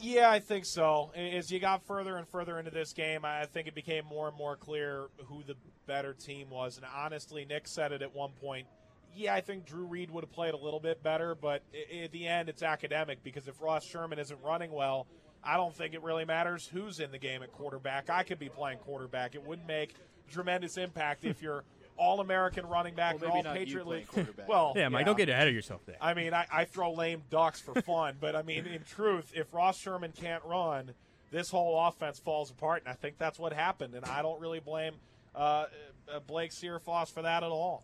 Yeah, 0.00 0.30
I 0.30 0.40
think 0.40 0.64
so. 0.64 1.12
As 1.14 1.50
you 1.50 1.60
got 1.60 1.86
further 1.86 2.16
and 2.16 2.28
further 2.28 2.58
into 2.58 2.70
this 2.70 2.92
game, 2.92 3.24
I 3.24 3.46
think 3.46 3.68
it 3.68 3.74
became 3.74 4.04
more 4.06 4.28
and 4.28 4.36
more 4.36 4.56
clear 4.56 5.06
who 5.26 5.42
the 5.46 5.56
better 5.86 6.12
team 6.12 6.50
was. 6.50 6.76
And 6.76 6.86
honestly, 6.94 7.44
Nick 7.44 7.66
said 7.66 7.92
it 7.92 8.02
at 8.02 8.14
one 8.14 8.30
point. 8.40 8.66
Yeah, 9.14 9.34
I 9.34 9.40
think 9.40 9.64
Drew 9.64 9.84
Reed 9.84 10.10
would 10.10 10.24
have 10.24 10.32
played 10.32 10.54
a 10.54 10.56
little 10.56 10.80
bit 10.80 11.02
better, 11.02 11.34
but 11.34 11.62
at 12.02 12.10
the 12.10 12.26
end, 12.26 12.48
it's 12.48 12.62
academic 12.62 13.22
because 13.22 13.46
if 13.46 13.60
Ross 13.62 13.84
Sherman 13.84 14.18
isn't 14.18 14.42
running 14.42 14.72
well, 14.72 15.06
I 15.42 15.56
don't 15.56 15.74
think 15.74 15.94
it 15.94 16.02
really 16.02 16.24
matters 16.24 16.68
who's 16.72 16.98
in 16.98 17.12
the 17.12 17.18
game 17.18 17.42
at 17.42 17.52
quarterback. 17.52 18.10
I 18.10 18.24
could 18.24 18.38
be 18.38 18.48
playing 18.48 18.78
quarterback. 18.78 19.34
It 19.34 19.46
wouldn't 19.46 19.68
make 19.68 19.94
tremendous 20.28 20.78
impact 20.78 21.24
if 21.24 21.42
you're 21.42 21.64
all 21.96 22.20
American 22.20 22.66
running 22.66 22.94
back, 22.94 23.20
well, 23.20 23.30
all 23.30 23.42
Patriot 23.42 23.86
League. 23.86 24.06
quarterback. 24.08 24.48
Well, 24.48 24.72
yeah, 24.76 24.88
Mike, 24.88 25.00
yeah. 25.00 25.04
don't 25.06 25.16
get 25.16 25.28
ahead 25.28 25.48
of 25.48 25.54
yourself 25.54 25.82
there. 25.86 25.96
I 26.00 26.14
mean, 26.14 26.34
I, 26.34 26.46
I 26.52 26.64
throw 26.64 26.92
lame 26.92 27.22
ducks 27.30 27.60
for 27.60 27.80
fun, 27.82 28.16
but 28.20 28.34
I 28.34 28.42
mean, 28.42 28.66
in 28.66 28.82
truth, 28.82 29.32
if 29.34 29.52
Ross 29.54 29.78
Sherman 29.78 30.12
can't 30.12 30.42
run, 30.44 30.92
this 31.34 31.50
whole 31.50 31.86
offense 31.86 32.18
falls 32.18 32.50
apart. 32.50 32.82
And 32.84 32.88
I 32.90 32.94
think 32.94 33.18
that's 33.18 33.38
what 33.38 33.52
happened. 33.52 33.94
And 33.94 34.04
I 34.04 34.22
don't 34.22 34.40
really 34.40 34.60
blame 34.60 34.94
uh, 35.34 35.66
uh, 36.08 36.20
Blake 36.26 36.52
Searfoss 36.52 37.12
for 37.12 37.22
that 37.22 37.42
at 37.42 37.50
all. 37.50 37.82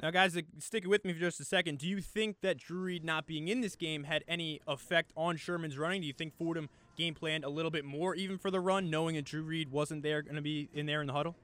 Now, 0.00 0.10
guys, 0.10 0.36
uh, 0.36 0.42
stick 0.58 0.86
with 0.86 1.04
me 1.04 1.12
for 1.12 1.18
just 1.20 1.40
a 1.40 1.44
second. 1.44 1.78
Do 1.78 1.88
you 1.88 2.00
think 2.00 2.40
that 2.40 2.56
Drew 2.56 2.80
Reed 2.80 3.04
not 3.04 3.26
being 3.26 3.48
in 3.48 3.60
this 3.60 3.76
game 3.76 4.04
had 4.04 4.24
any 4.28 4.60
effect 4.66 5.12
on 5.16 5.36
Sherman's 5.36 5.76
running? 5.76 6.00
Do 6.00 6.06
you 6.06 6.12
think 6.12 6.36
Fordham 6.38 6.68
game 6.96 7.14
planned 7.14 7.44
a 7.44 7.48
little 7.48 7.70
bit 7.70 7.84
more 7.84 8.14
even 8.14 8.38
for 8.38 8.50
the 8.50 8.60
run, 8.60 8.90
knowing 8.90 9.16
that 9.16 9.24
Drew 9.24 9.42
Reed 9.42 9.70
wasn't 9.70 10.02
there, 10.02 10.22
going 10.22 10.36
to 10.36 10.42
be 10.42 10.68
in 10.72 10.86
there 10.86 11.00
in 11.00 11.06
the 11.06 11.12
huddle? 11.12 11.36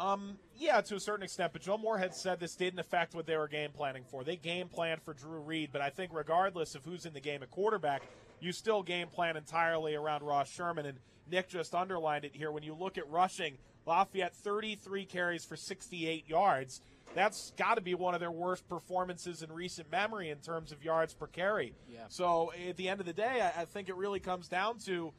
Um, 0.00 0.38
yeah, 0.56 0.80
to 0.80 0.94
a 0.94 1.00
certain 1.00 1.22
extent. 1.22 1.52
But 1.52 1.60
Joe 1.60 1.76
Moorhead 1.76 2.14
said 2.14 2.40
this 2.40 2.56
didn't 2.56 2.80
affect 2.80 3.14
what 3.14 3.26
they 3.26 3.36
were 3.36 3.48
game 3.48 3.70
planning 3.70 4.02
for. 4.10 4.24
They 4.24 4.36
game 4.36 4.68
planned 4.68 5.02
for 5.02 5.12
Drew 5.12 5.40
Reed, 5.40 5.70
but 5.72 5.82
I 5.82 5.90
think 5.90 6.12
regardless 6.14 6.74
of 6.74 6.84
who's 6.84 7.04
in 7.04 7.12
the 7.12 7.20
game 7.20 7.42
at 7.42 7.50
quarterback, 7.50 8.02
you 8.40 8.52
still 8.52 8.82
game 8.82 9.08
plan 9.08 9.36
entirely 9.36 9.94
around 9.94 10.22
Ross 10.22 10.50
Sherman. 10.50 10.86
And 10.86 10.98
Nick 11.30 11.50
just 11.50 11.74
underlined 11.74 12.24
it 12.24 12.34
here. 12.34 12.50
When 12.50 12.62
you 12.62 12.74
look 12.74 12.96
at 12.96 13.08
rushing, 13.10 13.58
Lafayette 13.84 14.34
33 14.34 15.04
carries 15.04 15.44
for 15.44 15.56
68 15.56 16.26
yards. 16.26 16.80
That's 17.14 17.52
got 17.58 17.74
to 17.74 17.80
be 17.82 17.94
one 17.94 18.14
of 18.14 18.20
their 18.20 18.30
worst 18.30 18.68
performances 18.68 19.42
in 19.42 19.52
recent 19.52 19.90
memory 19.90 20.30
in 20.30 20.38
terms 20.38 20.72
of 20.72 20.82
yards 20.82 21.12
per 21.12 21.26
carry. 21.26 21.74
Yeah. 21.88 22.04
So 22.08 22.52
at 22.68 22.76
the 22.76 22.88
end 22.88 23.00
of 23.00 23.06
the 23.06 23.12
day, 23.12 23.42
I, 23.42 23.62
I 23.62 23.64
think 23.66 23.88
it 23.88 23.96
really 23.96 24.20
comes 24.20 24.48
down 24.48 24.78
to 24.86 25.12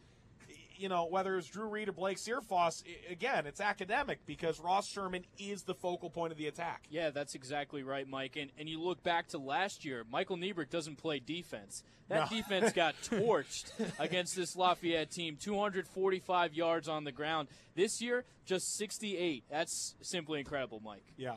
you 0.82 0.90
know, 0.90 1.06
whether 1.06 1.38
it's 1.38 1.48
Drew 1.48 1.68
Reed 1.68 1.90
or 1.90 1.92
Blake 1.92 2.18
Searfoss, 2.18 2.84
again, 3.10 3.46
it's 3.46 3.62
academic 3.62 4.26
because 4.26 4.60
Ross 4.60 4.90
Sherman 4.90 5.26
is 5.38 5.62
the 5.64 5.76
focal 5.76 6.10
point 6.10 6.32
of 6.32 6.40
the 6.40 6.48
attack. 6.48 6.86
Yeah, 6.90 7.12
that's 7.12 7.36
exactly 7.36 7.84
right, 7.84 8.08
Mike. 8.08 8.36
And, 8.36 8.50
and 8.58 8.68
you 8.68 8.82
look 8.82 9.04
back 9.04 9.28
to 9.30 9.38
last 9.38 9.86
year, 9.86 10.04
Michael 10.10 10.38
Nebrich 10.38 10.72
doesn't 10.72 10.98
play 10.98 11.20
defense. 11.20 11.84
That 12.10 12.32
no. 12.32 12.38
defense 12.38 12.72
got 12.76 12.96
torched 13.04 13.72
against 14.00 14.36
this 14.36 14.56
Lafayette 14.56 15.12
team, 15.12 15.38
245 15.40 16.54
yards 16.56 16.88
on 16.88 17.04
the 17.04 17.12
ground. 17.12 17.48
This 17.76 18.02
year, 18.02 18.26
just 18.46 18.76
68. 18.76 19.44
That's 19.52 19.94
simply 20.02 20.40
incredible, 20.40 20.82
Mike. 20.84 21.06
Yeah. 21.16 21.36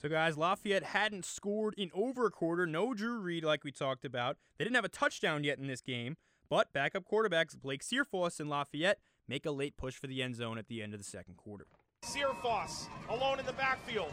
So, 0.00 0.08
guys, 0.08 0.36
Lafayette 0.36 0.84
hadn't 0.84 1.24
scored 1.24 1.74
in 1.76 1.90
over 1.92 2.26
a 2.26 2.30
quarter. 2.30 2.66
No 2.66 2.94
Drew 2.94 3.18
Reed, 3.18 3.44
like 3.44 3.64
we 3.64 3.72
talked 3.72 4.04
about. 4.04 4.36
They 4.58 4.64
didn't 4.64 4.76
have 4.76 4.84
a 4.84 4.88
touchdown 4.88 5.42
yet 5.44 5.58
in 5.58 5.66
this 5.66 5.80
game. 5.80 6.16
But 6.52 6.70
backup 6.74 7.04
quarterbacks 7.10 7.58
Blake 7.58 7.82
Searfoss 7.82 8.38
and 8.38 8.50
Lafayette 8.50 8.98
make 9.26 9.46
a 9.46 9.50
late 9.50 9.74
push 9.78 9.94
for 9.94 10.06
the 10.06 10.22
end 10.22 10.36
zone 10.36 10.58
at 10.58 10.68
the 10.68 10.82
end 10.82 10.92
of 10.92 11.00
the 11.00 11.04
second 11.04 11.38
quarter. 11.38 11.64
Searfoss 12.04 12.88
alone 13.08 13.40
in 13.40 13.46
the 13.46 13.54
backfield. 13.54 14.12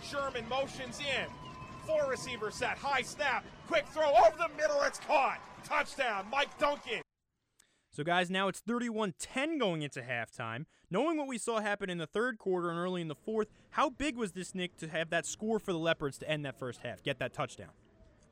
Sherman 0.00 0.48
motions 0.48 1.00
in. 1.00 1.26
Four 1.84 2.08
receiver 2.08 2.52
set. 2.52 2.78
High 2.78 3.02
snap. 3.02 3.44
Quick 3.66 3.88
throw 3.88 4.08
over 4.08 4.36
the 4.38 4.56
middle. 4.56 4.80
It's 4.82 5.00
caught. 5.00 5.40
Touchdown. 5.64 6.26
Mike 6.30 6.56
Duncan. 6.60 7.02
So, 7.90 8.04
guys, 8.04 8.30
now 8.30 8.46
it's 8.46 8.60
31 8.60 9.14
10 9.18 9.58
going 9.58 9.82
into 9.82 10.00
halftime. 10.00 10.66
Knowing 10.92 11.18
what 11.18 11.26
we 11.26 11.38
saw 11.38 11.58
happen 11.58 11.90
in 11.90 11.98
the 11.98 12.06
third 12.06 12.38
quarter 12.38 12.70
and 12.70 12.78
early 12.78 13.00
in 13.00 13.08
the 13.08 13.16
fourth, 13.16 13.48
how 13.70 13.90
big 13.90 14.16
was 14.16 14.30
this, 14.30 14.54
Nick, 14.54 14.76
to 14.76 14.86
have 14.86 15.10
that 15.10 15.26
score 15.26 15.58
for 15.58 15.72
the 15.72 15.78
Leopards 15.78 16.18
to 16.18 16.30
end 16.30 16.44
that 16.44 16.56
first 16.56 16.82
half, 16.84 17.02
get 17.02 17.18
that 17.18 17.32
touchdown? 17.32 17.70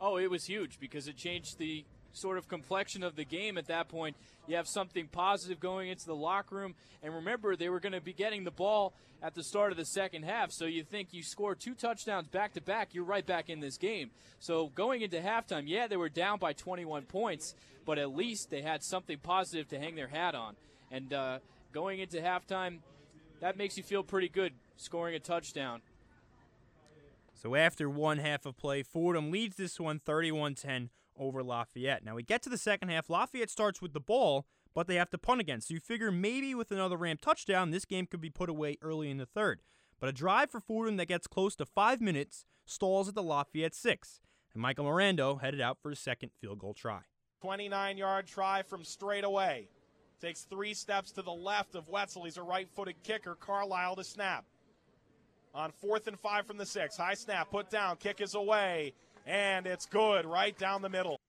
Oh, 0.00 0.16
it 0.16 0.30
was 0.30 0.44
huge 0.44 0.78
because 0.78 1.08
it 1.08 1.16
changed 1.16 1.58
the 1.58 1.84
sort 2.18 2.38
of 2.38 2.48
complexion 2.48 3.02
of 3.02 3.16
the 3.16 3.24
game 3.24 3.56
at 3.56 3.66
that 3.68 3.88
point. 3.88 4.16
You 4.46 4.56
have 4.56 4.68
something 4.68 5.08
positive 5.08 5.60
going 5.60 5.88
into 5.88 6.06
the 6.06 6.14
locker 6.14 6.56
room. 6.56 6.74
And 7.02 7.14
remember, 7.14 7.56
they 7.56 7.68
were 7.68 7.80
going 7.80 7.92
to 7.92 8.00
be 8.00 8.12
getting 8.12 8.44
the 8.44 8.50
ball 8.50 8.92
at 9.22 9.34
the 9.34 9.42
start 9.42 9.72
of 9.72 9.78
the 9.78 9.84
second 9.84 10.24
half. 10.24 10.52
So 10.52 10.64
you 10.64 10.82
think 10.82 11.12
you 11.12 11.22
score 11.22 11.54
two 11.54 11.74
touchdowns 11.74 12.28
back 12.28 12.54
to 12.54 12.60
back, 12.60 12.94
you're 12.94 13.04
right 13.04 13.26
back 13.26 13.48
in 13.48 13.60
this 13.60 13.76
game. 13.76 14.10
So 14.38 14.68
going 14.74 15.02
into 15.02 15.18
halftime, 15.18 15.64
yeah, 15.66 15.86
they 15.86 15.96
were 15.96 16.08
down 16.08 16.38
by 16.38 16.52
21 16.52 17.04
points, 17.04 17.54
but 17.84 17.98
at 17.98 18.14
least 18.14 18.50
they 18.50 18.62
had 18.62 18.82
something 18.82 19.18
positive 19.18 19.68
to 19.68 19.78
hang 19.78 19.94
their 19.94 20.08
hat 20.08 20.34
on. 20.34 20.56
And 20.90 21.12
uh, 21.12 21.38
going 21.72 22.00
into 22.00 22.18
halftime, 22.18 22.78
that 23.40 23.56
makes 23.56 23.76
you 23.76 23.82
feel 23.82 24.02
pretty 24.02 24.28
good 24.28 24.52
scoring 24.76 25.14
a 25.14 25.20
touchdown. 25.20 25.80
So 27.34 27.54
after 27.54 27.88
one 27.88 28.18
half 28.18 28.46
of 28.46 28.56
play, 28.56 28.82
Fordham 28.82 29.30
leads 29.30 29.56
this 29.56 29.78
one 29.78 30.00
31 30.00 30.54
10 30.56 30.90
over 31.18 31.42
Lafayette. 31.42 32.04
Now 32.04 32.14
we 32.14 32.22
get 32.22 32.42
to 32.42 32.50
the 32.50 32.58
second 32.58 32.88
half. 32.88 33.10
Lafayette 33.10 33.50
starts 33.50 33.82
with 33.82 33.92
the 33.92 34.00
ball, 34.00 34.46
but 34.74 34.86
they 34.86 34.96
have 34.96 35.10
to 35.10 35.18
punt 35.18 35.40
again. 35.40 35.60
So 35.60 35.74
you 35.74 35.80
figure 35.80 36.10
maybe 36.10 36.54
with 36.54 36.70
another 36.70 36.96
Ram 36.96 37.18
touchdown, 37.20 37.70
this 37.70 37.84
game 37.84 38.06
could 38.06 38.20
be 38.20 38.30
put 38.30 38.48
away 38.48 38.76
early 38.82 39.10
in 39.10 39.18
the 39.18 39.26
third. 39.26 39.60
But 40.00 40.08
a 40.08 40.12
drive 40.12 40.50
for 40.50 40.60
Fordham 40.60 40.96
that 40.96 41.06
gets 41.06 41.26
close 41.26 41.56
to 41.56 41.66
five 41.66 42.00
minutes 42.00 42.44
stalls 42.64 43.08
at 43.08 43.14
the 43.14 43.22
Lafayette 43.22 43.74
six, 43.74 44.20
and 44.54 44.62
Michael 44.62 44.84
Mirando 44.84 45.40
headed 45.40 45.60
out 45.60 45.78
for 45.82 45.90
his 45.90 45.98
second 45.98 46.30
field 46.40 46.58
goal 46.58 46.74
try. 46.74 47.00
29 47.42 47.96
yard 47.96 48.26
try 48.26 48.62
from 48.62 48.84
straight 48.84 49.24
away. 49.24 49.68
Takes 50.20 50.42
three 50.42 50.74
steps 50.74 51.12
to 51.12 51.22
the 51.22 51.32
left 51.32 51.76
of 51.76 51.88
Wetzel. 51.88 52.24
He's 52.24 52.36
a 52.36 52.42
right 52.42 52.68
footed 52.74 53.00
kicker. 53.04 53.36
Carlisle 53.36 53.96
to 53.96 54.04
snap. 54.04 54.44
On 55.54 55.70
fourth 55.70 56.08
and 56.08 56.18
five 56.18 56.46
from 56.46 56.56
the 56.56 56.66
six. 56.66 56.96
High 56.96 57.14
snap, 57.14 57.50
put 57.50 57.70
down, 57.70 57.96
kick 57.96 58.20
is 58.20 58.34
away 58.34 58.94
and 59.28 59.66
it's 59.66 59.86
good 59.86 60.24
right 60.24 60.58
down 60.58 60.82
the 60.82 60.88
middle. 60.88 61.20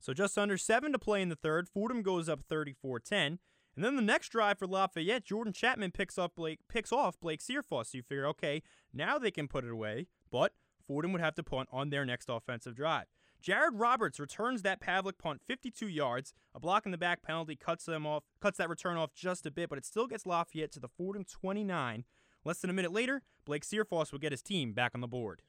So 0.00 0.14
just 0.14 0.38
under 0.38 0.56
seven 0.56 0.92
to 0.92 0.98
play 0.98 1.20
in 1.20 1.28
the 1.28 1.36
third. 1.36 1.68
Fordham 1.68 2.02
goes 2.02 2.28
up 2.28 2.40
34-10. 2.48 3.38
And 3.74 3.84
then 3.84 3.96
the 3.96 4.02
next 4.02 4.30
drive 4.30 4.58
for 4.58 4.66
Lafayette, 4.66 5.24
Jordan 5.24 5.52
Chapman 5.52 5.90
picks 5.90 6.16
up 6.16 6.36
Blake 6.36 6.60
picks 6.68 6.92
off 6.92 7.20
Blake 7.20 7.40
Searfoss. 7.40 7.86
So 7.88 7.98
you 7.98 8.02
figure, 8.02 8.26
okay, 8.28 8.62
now 8.94 9.18
they 9.18 9.30
can 9.30 9.48
put 9.48 9.64
it 9.64 9.70
away, 9.70 10.06
but 10.30 10.52
Fordham 10.86 11.12
would 11.12 11.20
have 11.20 11.34
to 11.34 11.42
punt 11.42 11.68
on 11.70 11.90
their 11.90 12.06
next 12.06 12.30
offensive 12.30 12.74
drive. 12.74 13.06
Jared 13.42 13.74
Roberts 13.74 14.18
returns 14.18 14.62
that 14.62 14.80
Pavlik 14.80 15.18
punt 15.18 15.42
52 15.46 15.88
yards. 15.88 16.32
A 16.54 16.60
block 16.60 16.86
in 16.86 16.92
the 16.92 16.98
back 16.98 17.22
penalty 17.22 17.54
cuts 17.54 17.84
them 17.84 18.06
off, 18.06 18.24
cuts 18.40 18.56
that 18.58 18.70
return 18.70 18.96
off 18.96 19.12
just 19.12 19.44
a 19.44 19.50
bit, 19.50 19.68
but 19.68 19.78
it 19.78 19.84
still 19.84 20.06
gets 20.06 20.24
Lafayette 20.24 20.72
to 20.72 20.80
the 20.80 20.88
Fordham 20.88 21.24
29. 21.24 22.04
Less 22.44 22.58
than 22.60 22.70
a 22.70 22.72
minute 22.72 22.92
later, 22.92 23.22
Blake 23.44 23.64
Searfoss 23.64 24.10
would 24.12 24.22
get 24.22 24.32
his 24.32 24.42
team 24.42 24.72
back 24.72 24.92
on 24.94 25.00
the 25.00 25.06
board. 25.06 25.42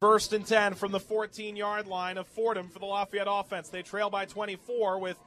First 0.00 0.34
and 0.34 0.46
10 0.46 0.74
from 0.74 0.92
the 0.92 1.00
14 1.00 1.56
yard 1.56 1.86
line 1.86 2.18
of 2.18 2.26
Fordham 2.26 2.68
for 2.68 2.78
the 2.78 2.84
Lafayette 2.84 3.28
offense. 3.30 3.70
They 3.70 3.80
trail 3.80 4.10
by 4.10 4.26
24 4.26 4.98
with 4.98 5.18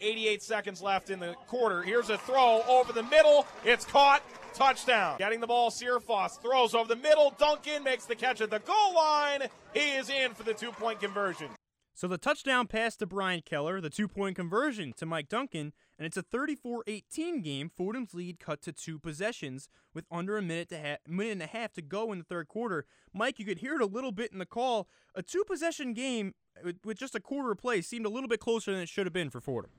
88 0.00 0.42
seconds 0.42 0.82
left 0.82 1.10
in 1.10 1.20
the 1.20 1.34
quarter. 1.46 1.82
Here's 1.82 2.10
a 2.10 2.18
throw 2.18 2.62
over 2.68 2.92
the 2.92 3.04
middle. 3.04 3.46
It's 3.64 3.84
caught. 3.84 4.24
Touchdown. 4.54 5.18
Getting 5.18 5.38
the 5.38 5.46
ball, 5.46 5.70
Searfoss 5.70 6.40
throws 6.42 6.74
over 6.74 6.88
the 6.88 7.00
middle. 7.00 7.32
Duncan 7.38 7.84
makes 7.84 8.06
the 8.06 8.16
catch 8.16 8.40
at 8.40 8.50
the 8.50 8.58
goal 8.58 8.94
line. 8.96 9.42
He 9.72 9.92
is 9.92 10.10
in 10.10 10.34
for 10.34 10.42
the 10.42 10.54
two 10.54 10.72
point 10.72 10.98
conversion. 10.98 11.46
So 11.94 12.08
the 12.08 12.18
touchdown 12.18 12.66
pass 12.66 12.96
to 12.96 13.06
Brian 13.06 13.42
Keller, 13.42 13.80
the 13.80 13.90
two 13.90 14.08
point 14.08 14.34
conversion 14.34 14.94
to 14.96 15.06
Mike 15.06 15.28
Duncan, 15.28 15.72
and 15.98 16.06
it's 16.06 16.16
a 16.16 16.22
34 16.22 16.84
18 16.86 17.42
game. 17.42 17.70
Fordham's 17.74 18.14
lead 18.14 18.38
cut 18.38 18.62
to 18.62 18.72
two 18.72 18.98
possessions 18.98 19.68
with 19.92 20.04
under 20.10 20.36
a 20.36 20.42
minute, 20.42 20.68
to 20.70 20.80
ha- 20.80 20.96
minute 21.06 21.32
and 21.32 21.42
a 21.42 21.46
half 21.46 21.72
to 21.74 21.82
go 21.82 22.12
in 22.12 22.18
the 22.18 22.24
third 22.24 22.48
quarter. 22.48 22.86
Mike, 23.12 23.38
you 23.38 23.44
could 23.44 23.58
hear 23.58 23.74
it 23.74 23.82
a 23.82 23.86
little 23.86 24.12
bit 24.12 24.32
in 24.32 24.38
the 24.38 24.46
call. 24.46 24.88
A 25.14 25.22
two 25.22 25.44
possession 25.44 25.92
game 25.94 26.34
with, 26.64 26.76
with 26.84 26.98
just 26.98 27.14
a 27.14 27.20
quarter 27.20 27.54
play 27.54 27.80
seemed 27.80 28.06
a 28.06 28.10
little 28.10 28.28
bit 28.28 28.40
closer 28.40 28.72
than 28.72 28.80
it 28.80 28.88
should 28.88 29.06
have 29.06 29.12
been 29.12 29.30
for 29.30 29.40
Fordham. 29.40 29.70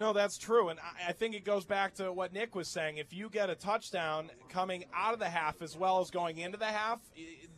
No, 0.00 0.14
that's 0.14 0.38
true. 0.38 0.70
And 0.70 0.80
I 1.06 1.12
think 1.12 1.34
it 1.34 1.44
goes 1.44 1.66
back 1.66 1.92
to 1.96 2.10
what 2.10 2.32
Nick 2.32 2.54
was 2.54 2.68
saying. 2.68 2.96
If 2.96 3.12
you 3.12 3.28
get 3.28 3.50
a 3.50 3.54
touchdown 3.54 4.30
coming 4.48 4.86
out 4.94 5.12
of 5.12 5.18
the 5.20 5.28
half 5.28 5.60
as 5.60 5.76
well 5.76 6.00
as 6.00 6.10
going 6.10 6.38
into 6.38 6.56
the 6.56 6.64
half, 6.64 7.00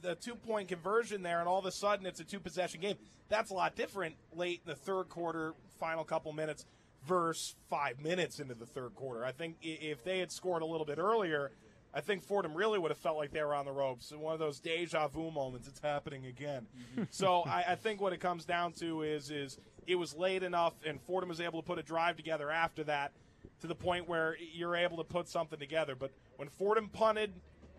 the 0.00 0.16
two 0.16 0.34
point 0.34 0.66
conversion 0.66 1.22
there, 1.22 1.38
and 1.38 1.48
all 1.48 1.60
of 1.60 1.66
a 1.66 1.70
sudden 1.70 2.04
it's 2.04 2.18
a 2.18 2.24
two 2.24 2.40
possession 2.40 2.80
game. 2.80 2.96
That's 3.28 3.50
a 3.50 3.54
lot 3.54 3.76
different 3.76 4.16
late 4.34 4.60
in 4.66 4.70
the 4.70 4.74
third 4.74 5.08
quarter, 5.08 5.54
final 5.78 6.02
couple 6.02 6.32
minutes, 6.32 6.66
versus 7.06 7.54
five 7.68 8.00
minutes 8.00 8.40
into 8.40 8.54
the 8.54 8.66
third 8.66 8.94
quarter. 8.94 9.24
I 9.24 9.32
think 9.32 9.56
if 9.62 10.04
they 10.04 10.18
had 10.18 10.30
scored 10.30 10.62
a 10.62 10.66
little 10.66 10.86
bit 10.86 10.98
earlier, 10.98 11.52
I 11.94 12.00
think 12.00 12.22
Fordham 12.22 12.54
really 12.54 12.78
would 12.78 12.90
have 12.90 12.98
felt 12.98 13.16
like 13.16 13.32
they 13.32 13.42
were 13.42 13.54
on 13.54 13.66
the 13.66 13.72
ropes. 13.72 14.12
One 14.12 14.32
of 14.32 14.38
those 14.38 14.60
deja 14.60 15.08
vu 15.08 15.30
moments. 15.30 15.68
It's 15.68 15.80
happening 15.80 16.26
again. 16.26 16.66
Mm-hmm. 16.76 17.02
so 17.10 17.42
I, 17.42 17.64
I, 17.68 17.74
think 17.82 18.00
what 18.00 18.12
it 18.12 18.20
comes 18.20 18.44
down 18.44 18.72
to 18.74 19.02
is 19.02 19.30
is 19.30 19.58
it 19.86 19.96
was 19.96 20.14
late 20.14 20.42
enough, 20.42 20.74
and 20.86 21.00
Fordham 21.02 21.28
was 21.28 21.40
able 21.40 21.60
to 21.60 21.66
put 21.66 21.78
a 21.78 21.82
drive 21.82 22.16
together 22.16 22.50
after 22.50 22.84
that 22.84 23.12
to 23.60 23.66
the 23.66 23.74
point 23.74 24.08
where 24.08 24.36
you're 24.54 24.76
able 24.76 24.96
to 24.98 25.04
put 25.04 25.28
something 25.28 25.58
together. 25.58 25.94
But 25.94 26.12
when 26.36 26.48
Fordham 26.48 26.88
punted 26.88 27.32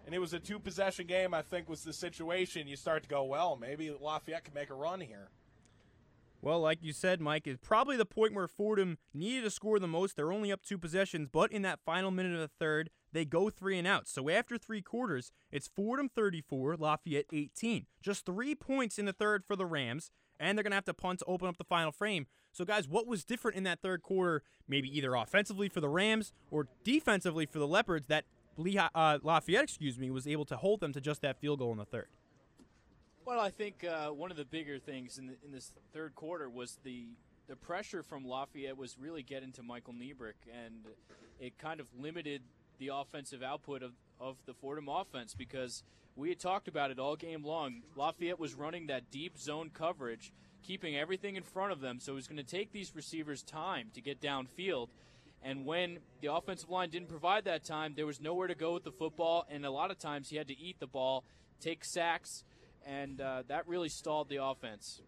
and 0.05 0.13
it 0.13 0.19
was 0.19 0.33
a 0.33 0.39
two 0.39 0.59
possession 0.59 1.07
game, 1.07 1.33
I 1.33 1.41
think 1.41 1.69
was 1.69 1.83
the 1.83 1.93
situation. 1.93 2.67
You 2.67 2.75
start 2.75 3.03
to 3.03 3.09
go, 3.09 3.23
well, 3.23 3.57
maybe 3.59 3.93
Lafayette 3.99 4.43
can 4.43 4.53
make 4.53 4.69
a 4.69 4.75
run 4.75 4.99
here. 4.99 5.29
Well, 6.43 6.59
like 6.59 6.83
you 6.83 6.91
said, 6.91 7.21
Mike, 7.21 7.47
is 7.47 7.55
probably 7.57 7.95
the 7.95 8.05
point 8.05 8.33
where 8.33 8.49
Fordham 8.49 8.97
needed 9.13 9.45
to 9.45 9.49
score 9.49 9.79
the 9.79 9.87
most. 9.87 10.17
They're 10.17 10.33
only 10.33 10.51
up 10.51 10.61
two 10.61 10.77
possessions, 10.77 11.29
but 11.31 11.53
in 11.53 11.61
that 11.61 11.79
final 11.85 12.11
minute 12.11 12.33
of 12.33 12.41
the 12.41 12.51
third, 12.59 12.89
they 13.13 13.23
go 13.23 13.49
three 13.49 13.77
and 13.77 13.87
out. 13.87 14.09
So 14.09 14.29
after 14.29 14.57
three 14.57 14.81
quarters, 14.81 15.31
it's 15.53 15.69
Fordham 15.73 16.09
34, 16.09 16.75
Lafayette 16.75 17.27
18. 17.31 17.85
Just 18.01 18.25
three 18.25 18.55
points 18.55 18.99
in 18.99 19.05
the 19.05 19.13
third 19.13 19.45
for 19.45 19.55
the 19.55 19.65
Rams, 19.65 20.11
and 20.37 20.57
they're 20.57 20.63
going 20.63 20.71
to 20.71 20.75
have 20.75 20.83
to 20.83 20.93
punt 20.93 21.19
to 21.19 21.25
open 21.25 21.47
up 21.47 21.55
the 21.55 21.63
final 21.63 21.93
frame. 21.93 22.27
So, 22.51 22.65
guys, 22.65 22.89
what 22.89 23.07
was 23.07 23.23
different 23.23 23.55
in 23.55 23.63
that 23.63 23.81
third 23.81 24.01
quarter, 24.01 24.43
maybe 24.67 24.89
either 24.95 25.15
offensively 25.15 25.69
for 25.69 25.79
the 25.79 25.87
Rams 25.87 26.33
or 26.51 26.67
defensively 26.83 27.45
for 27.45 27.59
the 27.59 27.67
Leopards, 27.67 28.07
that 28.07 28.25
uh, 28.93 29.19
Lafayette, 29.23 29.63
excuse 29.63 29.97
me, 29.97 30.11
was 30.11 30.27
able 30.27 30.45
to 30.45 30.57
hold 30.57 30.81
them 30.81 30.91
to 30.91 30.99
just 30.99 31.21
that 31.21 31.39
field 31.39 31.59
goal 31.59 31.71
in 31.71 31.77
the 31.77 31.85
third? 31.85 32.07
Well, 33.25 33.39
I 33.39 33.51
think 33.51 33.85
uh, 33.85 34.09
one 34.09 34.31
of 34.31 34.37
the 34.37 34.43
bigger 34.43 34.79
things 34.79 35.17
in, 35.17 35.27
the, 35.27 35.35
in 35.45 35.53
this 35.53 35.71
third 35.93 36.13
quarter 36.13 36.49
was 36.49 36.77
the 36.83 37.07
the 37.47 37.55
pressure 37.55 38.03
from 38.03 38.25
Lafayette 38.25 38.77
was 38.77 38.97
really 38.97 39.21
getting 39.21 39.51
to 39.53 39.63
Michael 39.63 39.93
Nebrich, 39.93 40.47
and 40.51 40.75
it 41.39 41.57
kind 41.57 41.79
of 41.79 41.87
limited 41.97 42.41
the 42.79 42.89
offensive 42.93 43.43
output 43.43 43.83
of, 43.83 43.91
of 44.19 44.37
the 44.45 44.53
Fordham 44.53 44.87
offense 44.87 45.35
because 45.35 45.83
we 46.15 46.29
had 46.29 46.39
talked 46.39 46.67
about 46.67 46.89
it 46.89 46.99
all 46.99 47.15
game 47.15 47.43
long. 47.43 47.81
Lafayette 47.95 48.39
was 48.39 48.55
running 48.55 48.87
that 48.87 49.11
deep 49.11 49.37
zone 49.37 49.71
coverage, 49.73 50.31
keeping 50.61 50.95
everything 50.95 51.35
in 51.35 51.43
front 51.43 51.71
of 51.73 51.81
them, 51.81 51.99
so 51.99 52.13
it 52.13 52.15
was 52.15 52.27
going 52.27 52.37
to 52.37 52.43
take 52.43 52.71
these 52.71 52.95
receivers 52.95 53.43
time 53.43 53.89
to 53.93 54.01
get 54.01 54.21
downfield. 54.21 54.87
And 55.41 55.65
when 55.65 55.99
the 56.21 56.33
offensive 56.33 56.69
line 56.69 56.89
didn't 56.89 57.09
provide 57.09 57.43
that 57.45 57.65
time, 57.65 57.93
there 57.95 58.05
was 58.05 58.21
nowhere 58.21 58.47
to 58.47 58.55
go 58.55 58.73
with 58.73 58.85
the 58.85 58.91
football, 58.91 59.45
and 59.49 59.65
a 59.65 59.71
lot 59.71 59.91
of 59.91 59.99
times 59.99 60.29
he 60.29 60.37
had 60.37 60.47
to 60.47 60.57
eat 60.57 60.79
the 60.79 60.87
ball, 60.87 61.25
take 61.59 61.83
sacks, 61.83 62.45
and 62.85 63.21
uh, 63.21 63.43
that 63.47 63.67
really 63.67 63.89
stalled 63.89 64.29
the 64.29 64.43
offense. 64.43 65.01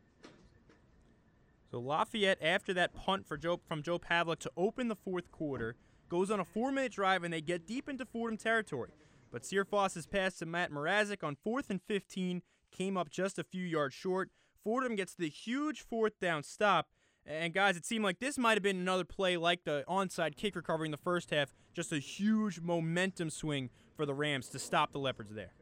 So 1.72 1.80
Lafayette, 1.80 2.42
after 2.42 2.74
that 2.74 2.94
punt 2.94 3.28
for 3.28 3.38
Joe 3.38 3.60
from 3.68 3.84
Joe 3.84 4.00
Pavlik 4.00 4.40
to 4.40 4.52
open 4.56 4.88
the 4.88 4.96
fourth 4.96 5.32
quarter, 5.32 5.76
goes 6.10 6.32
on 6.32 6.40
a 6.40 6.46
four-minute 6.46 6.92
drive 6.92 7.24
and 7.24 7.34
they 7.34 7.42
get 7.42 7.68
deep 7.68 7.90
into 7.90 8.06
Fordham 8.06 8.38
territory. 8.38 8.92
But 9.32 9.44
Searfoss's 9.44 10.08
pass 10.08 10.36
to 10.38 10.46
Matt 10.46 10.72
Mrazek 10.72 11.24
on 11.24 11.36
fourth 11.36 11.70
and 11.70 11.82
15 11.82 12.42
came 12.72 12.98
up 12.98 13.10
just 13.10 13.40
a 13.40 13.44
few 13.44 13.66
yards 13.66 13.94
short. 13.94 14.30
Fordham 14.64 14.96
gets 14.96 15.14
the 15.14 15.30
huge 15.30 15.82
fourth 15.82 16.20
down 16.20 16.44
stop. 16.44 16.88
And 17.26 17.54
guys, 17.54 17.76
it 17.76 17.86
seemed 17.86 18.04
like 18.04 18.20
this 18.20 18.38
might 18.38 18.54
have 18.54 18.64
been 18.64 18.80
another 18.80 19.04
play 19.04 19.36
like 19.36 19.64
the 19.64 19.84
onside 19.90 20.36
kick 20.36 20.56
recovery 20.56 20.88
in 20.88 20.92
the 20.92 20.98
first 20.98 21.32
half. 21.32 21.52
Just 21.74 21.92
a 21.92 21.98
huge 21.98 22.62
momentum 22.62 23.30
swing 23.30 23.70
for 23.96 24.06
the 24.06 24.14
Rams 24.14 24.48
to 24.50 24.60
stop 24.60 24.92
the 24.92 25.00
Leopards 25.00 25.34
there. 25.34 25.54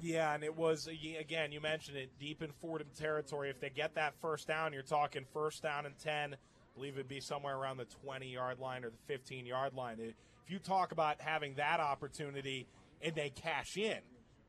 Yeah, 0.00 0.34
and 0.34 0.44
it 0.44 0.56
was 0.56 0.86
again. 0.86 1.52
You 1.52 1.60
mentioned 1.60 1.96
it 1.96 2.10
deep 2.18 2.42
in 2.42 2.50
Fordham 2.60 2.88
territory. 2.96 3.50
If 3.50 3.60
they 3.60 3.70
get 3.70 3.94
that 3.96 4.14
first 4.20 4.46
down, 4.46 4.72
you're 4.72 4.82
talking 4.82 5.24
first 5.32 5.62
down 5.62 5.86
and 5.86 5.98
ten. 5.98 6.34
I 6.34 6.36
believe 6.74 6.94
it'd 6.94 7.08
be 7.08 7.20
somewhere 7.20 7.56
around 7.56 7.78
the 7.78 7.86
20 8.04 8.32
yard 8.32 8.60
line 8.60 8.84
or 8.84 8.90
the 8.90 8.98
15 9.06 9.46
yard 9.46 9.74
line. 9.74 9.98
If 10.00 10.14
you 10.46 10.60
talk 10.60 10.92
about 10.92 11.20
having 11.20 11.54
that 11.54 11.80
opportunity 11.80 12.68
and 13.02 13.14
they 13.16 13.30
cash 13.30 13.76
in, 13.76 13.98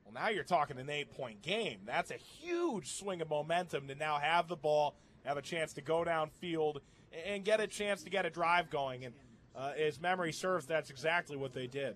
well, 0.06 0.14
now 0.14 0.30
you're 0.30 0.44
talking 0.44 0.78
an 0.78 0.90
eight 0.90 1.12
point 1.12 1.42
game. 1.42 1.80
That's 1.86 2.12
a 2.12 2.18
huge 2.18 2.94
swing 2.94 3.22
of 3.22 3.30
momentum 3.30 3.88
to 3.88 3.96
now 3.96 4.20
have 4.20 4.48
the 4.48 4.56
ball, 4.56 4.96
have 5.26 5.38
a 5.38 5.42
chance 5.42 5.74
to 5.74 5.82
go 5.82 6.04
downfield, 6.04 6.78
and 7.26 7.44
get 7.44 7.60
a 7.60 7.68
chance 7.68 8.04
to 8.04 8.10
get 8.10 8.26
a 8.26 8.30
drive 8.30 8.70
going. 8.70 9.06
And 9.06 9.16
uh, 9.56 9.72
as 9.78 10.00
memory 10.00 10.32
serves, 10.32 10.68
that's 10.68 10.90
exactly 10.90 11.36
what 11.36 11.54
they 11.54 11.68
did. 11.68 11.96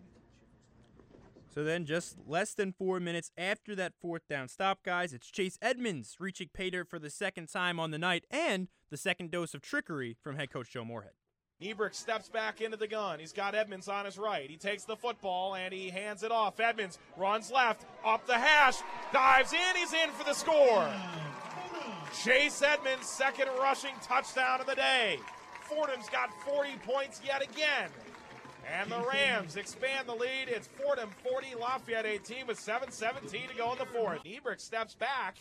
So 1.53 1.63
then, 1.63 1.85
just 1.85 2.17
less 2.25 2.55
than 2.55 2.71
four 2.71 2.99
minutes 2.99 3.29
after 3.37 3.75
that 3.75 3.93
fourth 4.01 4.27
down 4.27 4.47
stop, 4.47 4.79
guys, 4.83 5.13
it's 5.13 5.29
Chase 5.29 5.59
Edmonds 5.61 6.15
reaching 6.19 6.49
pay 6.51 6.71
dirt 6.71 6.89
for 6.89 6.97
the 6.97 7.11
second 7.11 7.47
time 7.47 7.79
on 7.79 7.91
the 7.91 7.99
night 7.99 8.25
and 8.31 8.69
the 8.89 8.97
second 8.97 9.29
dose 9.29 9.53
of 9.53 9.61
trickery 9.61 10.17
from 10.19 10.35
head 10.35 10.49
coach 10.49 10.71
Joe 10.71 10.83
Moorhead. 10.83 11.11
Nebrich 11.61 11.93
steps 11.93 12.27
back 12.27 12.59
into 12.59 12.75
the 12.75 12.87
gun. 12.87 13.19
He's 13.19 13.33
got 13.33 13.53
Edmonds 13.53 13.87
on 13.87 14.05
his 14.05 14.17
right. 14.17 14.49
He 14.49 14.57
takes 14.57 14.85
the 14.85 14.95
football 14.95 15.53
and 15.53 15.71
he 15.71 15.91
hands 15.91 16.23
it 16.23 16.31
off. 16.31 16.59
Edmonds 16.59 16.97
runs 17.17 17.51
left, 17.51 17.85
up 18.03 18.25
the 18.25 18.33
hash, 18.33 18.79
dives 19.13 19.53
in. 19.53 19.75
He's 19.75 19.93
in 19.93 20.09
for 20.09 20.23
the 20.23 20.33
score. 20.33 20.91
Chase 22.23 22.63
Edmonds, 22.63 23.07
second 23.07 23.49
rushing 23.59 23.93
touchdown 24.01 24.59
of 24.59 24.65
the 24.65 24.75
day. 24.75 25.19
Fordham's 25.69 26.09
got 26.09 26.31
40 26.45 26.71
points 26.83 27.21
yet 27.23 27.43
again. 27.43 27.91
And 28.71 28.91
the 28.91 28.99
Rams 28.99 29.55
expand 29.55 30.07
the 30.07 30.13
lead. 30.13 30.47
It's 30.47 30.67
Fordham 30.67 31.09
40, 31.29 31.55
Lafayette 31.59 32.05
18 32.05 32.47
with 32.47 32.59
7.17 32.59 33.49
to 33.49 33.55
go 33.55 33.71
in 33.73 33.77
the 33.77 33.85
fourth. 33.85 34.23
Nebrich 34.23 34.61
steps 34.61 34.95
back. 34.95 35.37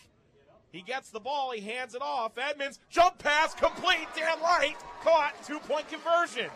He 0.72 0.80
gets 0.82 1.10
the 1.10 1.20
ball. 1.20 1.52
He 1.52 1.60
hands 1.60 1.94
it 1.94 2.02
off. 2.02 2.38
Edmonds, 2.38 2.80
jump 2.88 3.18
pass, 3.18 3.54
complete. 3.54 4.08
Dan 4.16 4.40
Light 4.40 4.76
caught. 5.02 5.34
Two 5.44 5.58
point 5.60 5.88
conversion. 5.88 6.50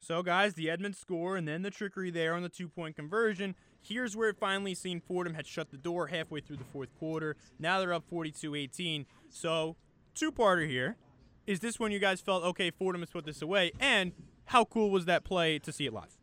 So, 0.00 0.22
guys, 0.22 0.54
the 0.54 0.68
Edmonds 0.68 0.98
score 0.98 1.36
and 1.36 1.46
then 1.46 1.62
the 1.62 1.70
trickery 1.70 2.10
there 2.10 2.34
on 2.34 2.42
the 2.42 2.48
two 2.48 2.68
point 2.68 2.96
conversion. 2.96 3.54
Here's 3.80 4.16
where 4.16 4.30
it 4.30 4.36
finally 4.38 4.74
seen 4.74 5.00
Fordham 5.00 5.34
had 5.34 5.46
shut 5.46 5.70
the 5.70 5.76
door 5.76 6.08
halfway 6.08 6.40
through 6.40 6.56
the 6.56 6.64
fourth 6.64 6.88
quarter. 6.98 7.36
Now 7.58 7.78
they're 7.78 7.94
up 7.94 8.04
42 8.10 8.54
18. 8.54 9.06
So, 9.28 9.76
two 10.14 10.32
parter 10.32 10.68
here. 10.68 10.96
Is 11.46 11.60
this 11.60 11.78
when 11.78 11.92
you 11.92 11.98
guys 11.98 12.20
felt, 12.20 12.44
okay, 12.44 12.70
Fordham 12.70 13.02
has 13.02 13.10
put 13.10 13.24
this 13.24 13.42
away? 13.42 13.72
And 13.80 14.12
how 14.50 14.64
cool 14.64 14.90
was 14.90 15.04
that 15.04 15.22
play 15.22 15.60
to 15.60 15.70
see 15.70 15.86
it 15.86 15.92
live? 15.92 16.18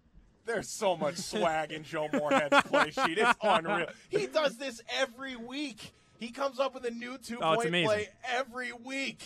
There's 0.45 0.67
so 0.67 0.97
much 0.97 1.15
swag 1.15 1.71
in 1.71 1.83
Joe 1.83 2.09
Moorhead's 2.11 2.61
play 2.63 2.91
sheet. 2.91 3.17
It's 3.17 3.37
unreal. 3.41 3.87
He 4.09 4.27
does 4.27 4.57
this 4.57 4.81
every 4.99 5.37
week. 5.37 5.93
He 6.19 6.29
comes 6.31 6.59
up 6.59 6.73
with 6.73 6.85
a 6.85 6.91
new 6.91 7.17
two 7.17 7.37
oh, 7.41 7.55
point 7.55 7.69
amazing. 7.69 7.87
play 7.87 8.09
every 8.29 8.73
week. 8.73 9.23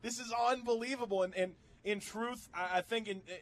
This 0.00 0.18
is 0.18 0.32
unbelievable. 0.48 1.24
And, 1.24 1.34
and 1.34 1.52
in 1.84 2.00
truth, 2.00 2.48
I, 2.54 2.78
I 2.78 2.80
think 2.80 3.08
in, 3.08 3.16
eh, 3.28 3.34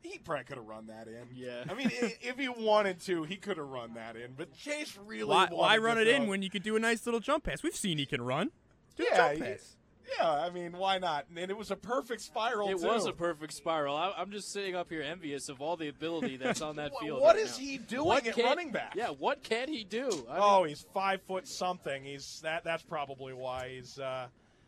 he 0.00 0.18
probably 0.18 0.44
could 0.44 0.58
have 0.58 0.66
run 0.66 0.86
that 0.86 1.08
in. 1.08 1.26
Yeah. 1.34 1.64
I 1.68 1.74
mean, 1.74 1.90
if 1.92 2.38
he 2.38 2.48
wanted 2.48 3.00
to, 3.02 3.24
he 3.24 3.36
could 3.36 3.56
have 3.56 3.68
run 3.68 3.94
that 3.94 4.14
in. 4.14 4.34
But 4.36 4.56
Chase 4.56 4.96
really 5.04 5.24
Why, 5.24 5.44
wanted 5.44 5.56
why 5.56 5.76
to 5.76 5.82
run 5.82 5.98
it 5.98 6.06
in 6.06 6.28
when 6.28 6.40
you 6.40 6.50
could 6.50 6.62
do 6.62 6.76
a 6.76 6.80
nice 6.80 7.04
little 7.04 7.20
jump 7.20 7.44
pass? 7.44 7.64
We've 7.64 7.74
seen 7.74 7.98
he 7.98 8.06
can 8.06 8.22
run. 8.22 8.52
Do 8.96 9.02
a 9.02 9.06
Yeah, 9.10 9.16
jump 9.16 9.34
he- 9.34 9.42
pass. 9.42 9.76
Yeah, 10.18 10.30
I 10.30 10.50
mean, 10.50 10.72
why 10.72 10.98
not? 10.98 11.26
And 11.36 11.50
it 11.50 11.56
was 11.56 11.70
a 11.70 11.76
perfect 11.76 12.20
spiral. 12.22 12.68
It 12.68 12.78
too. 12.80 12.86
was 12.86 13.06
a 13.06 13.12
perfect 13.12 13.52
spiral. 13.52 13.96
I, 13.96 14.12
I'm 14.16 14.30
just 14.30 14.52
sitting 14.52 14.74
up 14.74 14.90
here 14.90 15.02
envious 15.02 15.48
of 15.48 15.60
all 15.60 15.76
the 15.76 15.88
ability 15.88 16.36
that's 16.36 16.60
on 16.60 16.76
that 16.76 16.92
field. 17.00 17.20
what 17.20 17.36
right 17.36 17.44
is 17.44 17.58
now. 17.58 17.64
he 17.64 17.78
doing 17.78 18.06
What 18.06 18.26
at 18.26 18.34
can- 18.34 18.44
running 18.44 18.72
back? 18.72 18.94
Yeah, 18.96 19.08
what 19.10 19.42
can 19.42 19.68
he 19.68 19.84
do? 19.84 20.06
I 20.28 20.34
mean, 20.34 20.42
Oh, 20.42 20.64
he's 20.64 20.84
five 20.92 21.22
foot 21.22 21.46
something. 21.48 22.04
He's 22.04 22.40
that. 22.42 22.64
That's 22.64 22.82
probably 22.82 23.32
why 23.32 23.70
he's. 23.76 23.98
Uh, 23.98 24.26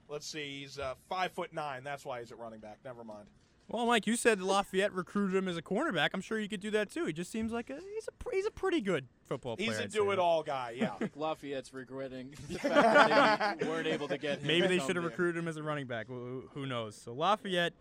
let's 0.09 0.27
see, 0.27 0.61
he's 0.61 0.79
uh, 0.79 0.95
five 1.09 1.33
foot 1.33 1.53
nine. 1.53 1.85
That's 1.85 2.05
why 2.05 2.21
he's 2.21 2.31
at 2.33 2.39
running 2.39 2.61
back. 2.61 2.79
Never 2.85 3.05
mind. 3.05 3.27
Well, 3.69 3.87
Mike, 3.87 4.07
you 4.07 4.17
said 4.17 4.41
Lafayette 4.43 4.93
recruited 4.93 5.35
him 5.37 5.49
as 5.49 5.57
a 5.57 5.63
cornerback. 5.63 6.11
I'm 6.13 6.21
sure 6.21 6.39
you 6.39 6.49
could 6.49 6.61
do 6.61 6.71
that 6.73 6.91
too. 6.91 7.07
He 7.07 7.13
just 7.13 7.33
seems 7.33 7.51
like 7.51 7.71
a 7.71 7.75
he's 7.95 8.09
a 8.09 8.31
he's 8.33 8.47
a 8.47 8.51
pretty 8.51 8.81
good 8.81 9.07
football 9.25 9.57
player. 9.57 9.71
He's 9.71 9.79
a 9.79 9.85
I'd 9.85 9.93
say. 9.93 9.99
do-it-all 9.99 10.43
guy. 10.43 10.75
Yeah. 10.77 10.93
Lafayette's 11.17 11.73
regretting 11.73 12.35
the 12.49 12.59
fact 12.59 12.75
that 13.09 13.59
they 13.61 13.67
weren't 13.67 13.87
able 13.87 14.09
to 14.09 14.19
get 14.19 14.41
him. 14.41 14.47
Maybe 14.47 14.67
they 14.67 14.79
should 14.79 14.97
have 14.97 15.05
recruited 15.05 15.37
him 15.43 15.49
as 15.49 15.57
a 15.57 15.63
running 15.63 15.87
back. 15.87 16.09
Who, 16.09 16.45
who 16.53 16.67
knows? 16.67 16.95
So 16.95 17.13
Lafayette 17.15 17.73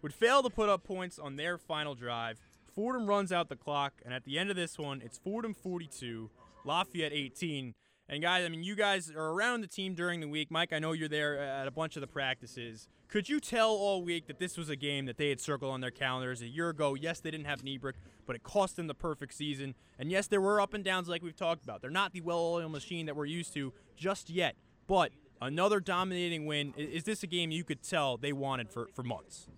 would 0.00 0.14
fail 0.14 0.42
to 0.42 0.50
put 0.50 0.68
up 0.68 0.84
points 0.84 1.18
on 1.18 1.36
their 1.36 1.58
final 1.58 1.94
drive. 1.94 2.38
Fordham 2.74 3.06
runs 3.06 3.32
out 3.32 3.48
the 3.48 3.56
clock, 3.56 3.94
and 4.04 4.14
at 4.14 4.24
the 4.24 4.38
end 4.38 4.48
of 4.48 4.56
this 4.56 4.78
one, 4.78 5.02
it's 5.04 5.18
Fordham 5.18 5.52
42, 5.54 6.30
Lafayette 6.64 7.12
18. 7.12 7.74
And 8.08 8.20
guys, 8.22 8.44
I 8.44 8.48
mean, 8.48 8.62
you 8.62 8.74
guys 8.74 9.10
are 9.10 9.30
around 9.30 9.62
the 9.62 9.66
team 9.66 9.94
during 9.94 10.20
the 10.20 10.28
week. 10.28 10.50
Mike, 10.50 10.72
I 10.72 10.78
know 10.78 10.92
you're 10.92 11.08
there 11.08 11.38
at 11.38 11.66
a 11.66 11.70
bunch 11.70 11.96
of 11.96 12.00
the 12.00 12.06
practices. 12.06 12.88
Could 13.08 13.28
you 13.28 13.40
tell 13.40 13.70
all 13.70 14.02
week 14.02 14.26
that 14.26 14.38
this 14.38 14.58
was 14.58 14.68
a 14.68 14.76
game 14.76 15.06
that 15.06 15.16
they 15.16 15.28
had 15.28 15.40
circled 15.40 15.72
on 15.72 15.80
their 15.80 15.90
calendars 15.90 16.42
a 16.42 16.48
year 16.48 16.68
ago? 16.68 16.94
Yes, 16.94 17.20
they 17.20 17.30
didn't 17.30 17.46
have 17.46 17.62
Nebrich, 17.62 17.94
but 18.26 18.36
it 18.36 18.42
cost 18.42 18.76
them 18.76 18.86
the 18.86 18.94
perfect 18.94 19.34
season. 19.34 19.74
And 19.98 20.10
yes, 20.10 20.26
there 20.26 20.40
were 20.40 20.60
up 20.60 20.74
and 20.74 20.84
downs 20.84 21.08
like 21.08 21.22
we've 21.22 21.36
talked 21.36 21.62
about. 21.62 21.80
They're 21.80 21.90
not 21.90 22.12
the 22.12 22.20
well-oiled 22.20 22.70
machine 22.72 23.06
that 23.06 23.16
we're 23.16 23.26
used 23.26 23.54
to 23.54 23.72
just 23.96 24.28
yet. 24.28 24.56
But 24.86 25.12
another 25.40 25.80
dominating 25.80 26.44
win. 26.46 26.74
Is 26.76 27.04
this 27.04 27.22
a 27.22 27.26
game 27.26 27.50
you 27.50 27.64
could 27.64 27.82
tell 27.82 28.16
they 28.16 28.32
wanted 28.32 28.70
for, 28.70 28.88
for 28.94 29.02
months? 29.02 29.48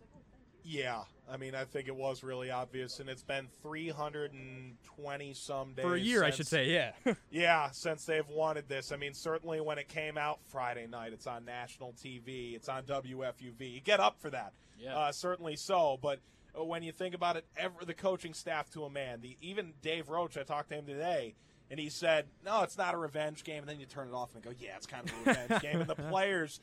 yeah. 0.65 1.03
I 1.31 1.37
mean, 1.37 1.55
I 1.55 1.65
think 1.65 1.89
it 1.89 1.97
was 1.97 2.23
really 2.23 2.51
obvious, 2.51 3.01
and 3.01 3.09
it's 3.09 3.23
been 3.23 3.49
320 3.63 5.35
some 5.35 5.73
days 5.73 5.83
For 5.85 5.95
a 5.95 6.01
year, 6.01 6.25
I 6.25 6.31
should 6.31 6.47
say, 6.47 6.71
yeah. 6.71 6.93
Yeah, 7.31 7.71
since 7.71 8.05
they've 8.05 8.29
wanted 8.29 8.69
this. 8.69 8.93
I 8.93 8.97
mean, 8.97 9.15
certainly 9.15 9.61
when 9.61 9.79
it 9.79 9.89
came 9.89 10.19
out 10.19 10.41
Friday 10.45 10.87
night, 10.87 11.13
it's 11.13 11.27
on 11.27 11.45
national 11.45 11.93
TV, 11.95 12.55
it's 12.55 12.69
on 12.69 12.83
WFUV. 12.85 13.73
You 13.73 13.81
get 13.81 14.01
up 14.01 14.21
for 14.21 14.31
that. 14.31 14.53
Yeah. 14.79 14.97
Uh, 14.97 15.13
certainly 15.13 15.57
so. 15.57 15.99
But 16.01 16.21
uh, 16.59 16.65
when 16.65 16.83
you 16.83 16.93
think 16.93 17.15
about 17.15 17.37
it, 17.37 17.47
ever 17.57 17.85
the 17.85 17.95
coaching 17.95 18.35
staff 18.35 18.71
to 18.71 18.85
a 18.85 18.91
man, 18.91 19.21
the 19.21 19.37
even 19.41 19.73
Dave 19.83 20.09
Roach, 20.09 20.37
I 20.37 20.43
talked 20.43 20.69
to 20.71 20.77
him 20.77 20.87
today, 20.87 21.35
and 21.71 21.81
he 21.81 21.89
said, 21.89 22.27
"No, 22.45 22.63
it's 22.63 22.77
not 22.77 22.95
a 22.95 22.99
revenge 22.99 23.45
game." 23.45 23.61
And 23.61 23.69
then 23.69 23.81
you 23.81 23.87
turn 23.87 24.09
it 24.09 24.15
off 24.15 24.35
and 24.35 24.43
go, 24.43 24.51
"Yeah, 24.59 24.77
it's 24.77 24.87
kind 24.87 25.09
of 25.09 25.15
a 25.15 25.31
revenge 25.31 25.63
game." 25.63 25.81
And 25.81 25.89
the 25.89 25.95
players. 25.95 26.61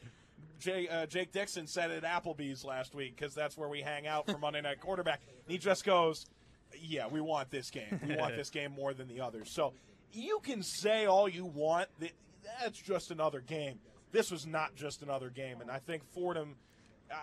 Jay, 0.60 0.88
uh, 0.88 1.06
Jake 1.06 1.32
Dixon 1.32 1.68
said 1.68 1.92
at 1.92 2.04
Applebee's 2.04 2.64
last 2.64 2.94
week 2.94 3.16
because 3.16 3.34
that's 3.34 3.58
where 3.58 3.70
we 3.70 3.82
hang 3.82 4.08
out 4.08 4.28
for 4.28 4.38
Monday 4.38 4.62
Night 4.62 4.80
Quarterback. 4.80 5.22
And 5.46 5.52
he 5.52 5.58
just 5.58 5.84
goes, 5.84 6.28
"Yeah, 6.80 7.08
we 7.08 7.22
want 7.22 7.50
this 7.50 7.70
game. 7.70 8.00
We 8.08 8.16
want 8.16 8.36
this 8.36 8.50
game 8.50 8.72
more 8.72 8.94
than 8.94 9.08
the 9.08 9.22
others." 9.22 9.50
So 9.50 9.74
you 10.14 10.40
can 10.44 10.62
say 10.64 11.06
all 11.06 11.28
you 11.28 11.46
want. 11.46 11.90
That 12.00 12.12
that's 12.60 12.80
just 12.80 13.12
another 13.12 13.40
game. 13.42 13.80
This 14.12 14.30
was 14.30 14.46
not 14.46 14.76
just 14.76 15.02
another 15.02 15.30
game, 15.30 15.62
and 15.62 15.72
I 15.72 15.80
think 15.80 16.04
Fordham. 16.14 16.56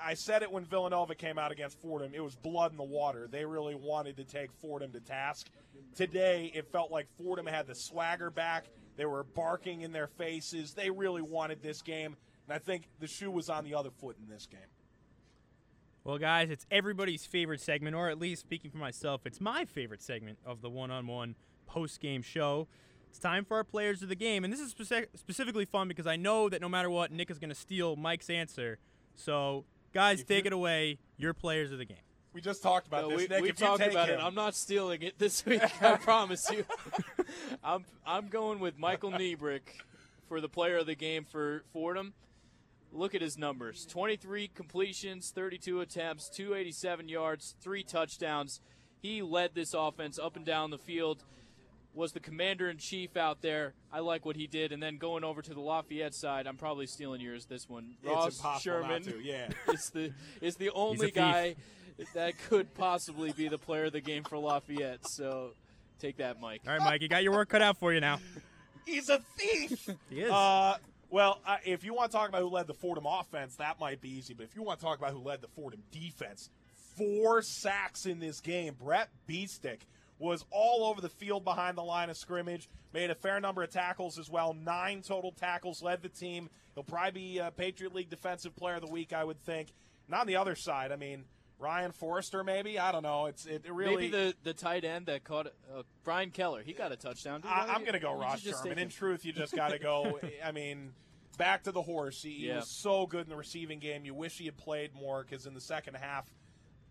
I 0.04 0.12
said 0.14 0.42
it 0.42 0.52
when 0.52 0.66
Villanova 0.66 1.14
came 1.14 1.38
out 1.38 1.50
against 1.50 1.81
Fordham. 1.81 2.12
It 2.12 2.20
was 2.20 2.37
blood 2.37 2.72
in 2.72 2.76
the 2.76 2.83
water. 2.83 3.26
They 3.31 3.46
really 3.46 3.74
wanted 3.74 4.18
to 4.18 4.24
take 4.24 4.52
Fordham 4.52 4.92
to 4.92 5.00
task. 5.00 5.48
Today, 5.96 6.52
it 6.54 6.70
felt 6.70 6.90
like 6.90 7.07
Fordham 7.16 7.46
had 7.46 7.66
the 7.66 7.74
swagger 7.74 8.31
back. 8.31 8.66
They 8.96 9.07
were 9.07 9.24
barking 9.24 9.81
in 9.83 9.92
their 9.92 10.09
faces. 10.09 10.74
They 10.74 10.90
really 10.90 11.22
wanted 11.22 11.62
this 11.62 11.81
game, 11.81 12.16
and 12.48 12.54
I 12.54 12.58
think 12.58 12.88
the 12.98 13.06
shoe 13.06 13.30
was 13.30 13.50
on 13.50 13.64
the 13.64 13.74
other 13.74 13.90
foot 13.90 14.16
in 14.22 14.28
this 14.32 14.46
game. 14.46 14.61
Well, 16.04 16.18
guys, 16.18 16.48
it's 16.50 16.64
everybody's 16.70 17.26
favorite 17.26 17.61
segment, 17.61 17.94
or 17.94 18.08
at 18.08 18.18
least 18.18 18.40
speaking 18.40 18.70
for 18.70 18.78
myself, 18.78 19.22
it's 19.26 19.40
my 19.40 19.64
favorite 19.66 20.00
segment 20.02 20.38
of 20.46 20.62
the 20.62 20.70
one 20.70 20.90
on 20.90 21.06
one 21.06 21.34
post 21.66 22.00
game 22.00 22.22
show. 22.22 22.66
It's 23.11 23.18
time 23.18 23.44
for 23.44 23.56
our 23.58 23.64
players 23.64 24.02
of 24.02 24.08
the 24.08 24.14
game. 24.14 24.44
And 24.44 24.52
this 24.52 24.61
is 24.61 24.72
speci- 24.74 25.06
specifically 25.14 25.64
fun 25.64 25.88
because 25.88 26.06
I 26.06 26.16
know 26.16 26.48
that 26.48 26.61
no 26.61 26.68
matter 26.68 26.88
what, 26.90 27.11
Nick 27.11 27.30
is 27.30 27.38
going 27.38 27.48
to 27.50 27.54
steal 27.54 27.96
Mike's 27.96 28.30
answer. 28.30 28.78
So 29.16 29.64
Guys, 29.94 30.20
If 30.20 30.26
take 30.28 30.44
you- 30.44 30.48
it 30.48 30.52
away. 30.52 30.98
Your 31.16 31.32
players 31.34 31.72
of 31.72 31.78
the 31.78 31.84
game. 31.87 31.96
We 32.34 32.42
just 32.42 32.62
talked 32.62 32.87
about 32.87 33.02
No, 33.04 33.08
this. 33.11 33.16
we 33.22 33.26
Nick, 33.34 33.42
we 33.42 33.48
if 33.48 33.58
you 33.58 33.66
talked 33.66 33.80
take 33.82 33.90
about 33.92 34.08
him, 34.11 34.20
it. 34.20 34.22
I'm 34.22 34.34
not 34.34 34.54
stealing 34.54 35.00
it 35.02 35.18
this 35.18 35.44
week. 35.46 35.62
I 35.82 35.96
promise 36.00 36.48
you. 36.50 36.64
I'm 37.64 37.84
I'm 38.06 38.28
going 38.28 38.61
with 38.61 38.78
Michael 38.78 39.11
Nebrich 39.11 39.62
for 40.28 40.40
the 40.40 40.48
player 40.48 40.76
of 40.76 40.87
the 40.87 40.94
game 40.94 41.24
for 41.24 41.64
Fordham. 41.72 42.12
Look 42.92 43.14
at 43.14 43.20
his 43.20 43.37
numbers: 43.37 43.87
23 43.87 44.51
completions, 44.55 45.31
32 45.31 45.81
attempts, 45.81 46.29
287 46.31 47.09
yards, 47.09 47.55
three 47.61 47.83
touchdowns. 47.83 48.61
He 49.01 49.22
led 49.22 49.55
this 49.55 49.74
offense 49.74 50.18
up 50.18 50.37
and 50.37 50.44
down 50.44 50.70
the 50.70 50.79
field. 50.79 51.24
Was 51.94 52.12
the 52.12 52.20
commander 52.20 52.68
in 52.68 52.79
chief 52.79 53.16
out 53.16 53.42
there? 53.42 53.74
I 53.92 54.01
like 54.01 54.24
what 54.24 54.37
he 54.37 54.46
did. 54.46 54.72
And 54.72 54.83
then 54.83 54.98
going 54.98 55.24
over 55.24 55.42
to 55.42 55.55
the 55.55 55.61
Lafayette 55.61 56.14
side, 56.14 56.46
I'm 56.46 56.57
probably 56.57 56.87
stealing 56.87 57.20
yours. 57.20 57.46
This 57.46 57.68
one, 57.68 57.94
it's 58.03 58.12
Ross 58.12 58.37
impossible 58.37 58.61
Sherman 58.61 59.03
not 59.03 59.12
to. 59.12 59.20
Yeah. 59.20 59.48
is 59.72 59.90
the 59.90 60.12
is 60.40 60.57
the 60.57 60.70
only 60.70 61.11
guy 61.11 61.57
that 62.14 62.35
could 62.48 62.74
possibly 62.74 63.33
be 63.33 63.48
the 63.48 63.59
player 63.59 63.87
of 63.87 63.92
the 63.92 64.01
game 64.01 64.22
for 64.22 64.38
Lafayette. 64.38 65.09
So 65.09 65.51
take 65.98 66.18
that, 66.18 66.40
Mike. 66.40 66.62
All 66.66 66.72
right, 66.72 66.83
Mike, 66.83 67.03
you 67.03 67.09
got 67.09 67.22
your 67.22 67.33
work 67.33 67.48
cut 67.48 67.62
out 67.62 67.79
for 67.79 67.92
you 67.92 68.01
now. 68.01 68.20
He's 68.87 69.09
a 69.09 69.20
thief. 69.37 69.88
He 70.11 70.20
is. 70.20 70.31
Uh, 70.31 70.77
well, 71.11 71.40
uh, 71.47 71.57
if 71.64 71.85
you 71.85 71.94
want 71.94 72.11
to 72.11 72.16
talk 72.16 72.29
about 72.29 72.42
who 72.42 72.49
led 72.49 72.66
the 72.66 72.75
Fordham 72.75 73.07
offense, 73.07 73.57
that 73.57 73.81
might 73.81 74.01
be 74.01 74.11
easy. 74.11 74.35
But 74.35 74.44
if 74.44 74.57
you 74.57 74.62
want 74.62 74.81
to 74.81 74.85
talk 74.85 74.99
about 74.99 75.12
who 75.12 75.21
led 75.21 75.40
the 75.40 75.49
Fordham 75.49 75.83
defense, 75.90 76.51
four 76.97 77.42
sacks 77.42 78.07
in 78.07 78.18
this 78.18 78.40
game. 78.40 78.75
Brett 78.79 79.09
Beestick 79.27 79.87
was 80.18 80.44
all 80.51 80.85
over 80.85 81.01
the 81.01 81.09
field 81.09 81.44
behind 81.44 81.79
the 81.79 81.83
line 81.83 82.11
of 82.11 82.16
scrimmage, 82.16 82.68
made 82.92 83.11
a 83.11 83.14
fair 83.14 83.40
number 83.40 83.62
of 83.62 83.71
tackles 83.71 84.18
as 84.18 84.29
well. 84.29 84.53
Nine 84.53 85.03
total 85.03 85.33
tackles, 85.33 85.83
led 85.83 86.03
the 86.03 86.09
team. 86.09 86.51
He'll 86.75 86.83
probably 86.83 87.12
be 87.12 87.40
uh, 87.40 87.51
Patriot 87.51 87.94
League 87.94 88.11
Defensive 88.11 88.57
Player 88.57 88.77
of 88.77 88.83
the 88.83 88.90
Week, 88.90 89.12
I 89.12 89.25
would 89.25 89.40
think. 89.40 89.68
And 90.07 90.14
on 90.14 90.27
the 90.27 90.37
other 90.37 90.57
side, 90.57 90.90
I 90.90 90.97
mean, 90.97 91.25
Ryan 91.59 91.92
Forrester, 91.92 92.44
maybe 92.44 92.79
I 92.79 92.92
don't 92.92 93.03
know. 93.03 93.27
It's 93.27 93.44
it 93.47 93.64
really. 93.71 93.97
Maybe 93.97 94.09
the, 94.09 94.35
the 94.44 94.55
tight 94.55 94.85
end 94.85 95.07
that 95.07 95.25
caught 95.25 95.47
uh, 95.47 95.83
Brian 96.05 96.31
Keller. 96.31 96.62
He 96.62 96.73
got 96.73 96.92
a 96.92 96.97
touchdown. 96.97 97.40
Dude, 97.40 97.51
I, 97.51 97.75
I'm 97.75 97.81
going 97.81 97.94
to 97.94 97.99
go 97.99 98.14
Ross 98.14 98.40
just 98.40 98.62
Sherman. 98.62 98.79
In 98.79 98.85
him? 98.85 98.90
truth, 98.90 99.25
you 99.25 99.33
just 99.33 99.55
got 99.55 99.71
to 99.73 99.79
go. 99.79 100.21
I 100.44 100.53
mean, 100.53 100.92
back 101.37 101.64
to 101.64 101.73
the 101.73 101.83
horse. 101.83 102.23
He, 102.23 102.31
he 102.31 102.51
was 102.51 102.68
so 102.68 103.07
good 103.07 103.25
in 103.25 103.31
the 103.31 103.37
receiving 103.37 103.81
game. 103.81 104.05
You 104.05 104.14
wish 104.14 104.38
he 104.38 104.44
had 104.44 104.57
played 104.57 104.94
more 104.94 105.25
because 105.29 105.47
in 105.47 105.55
the 105.55 105.61
second 105.61 105.94
half, 105.94 106.33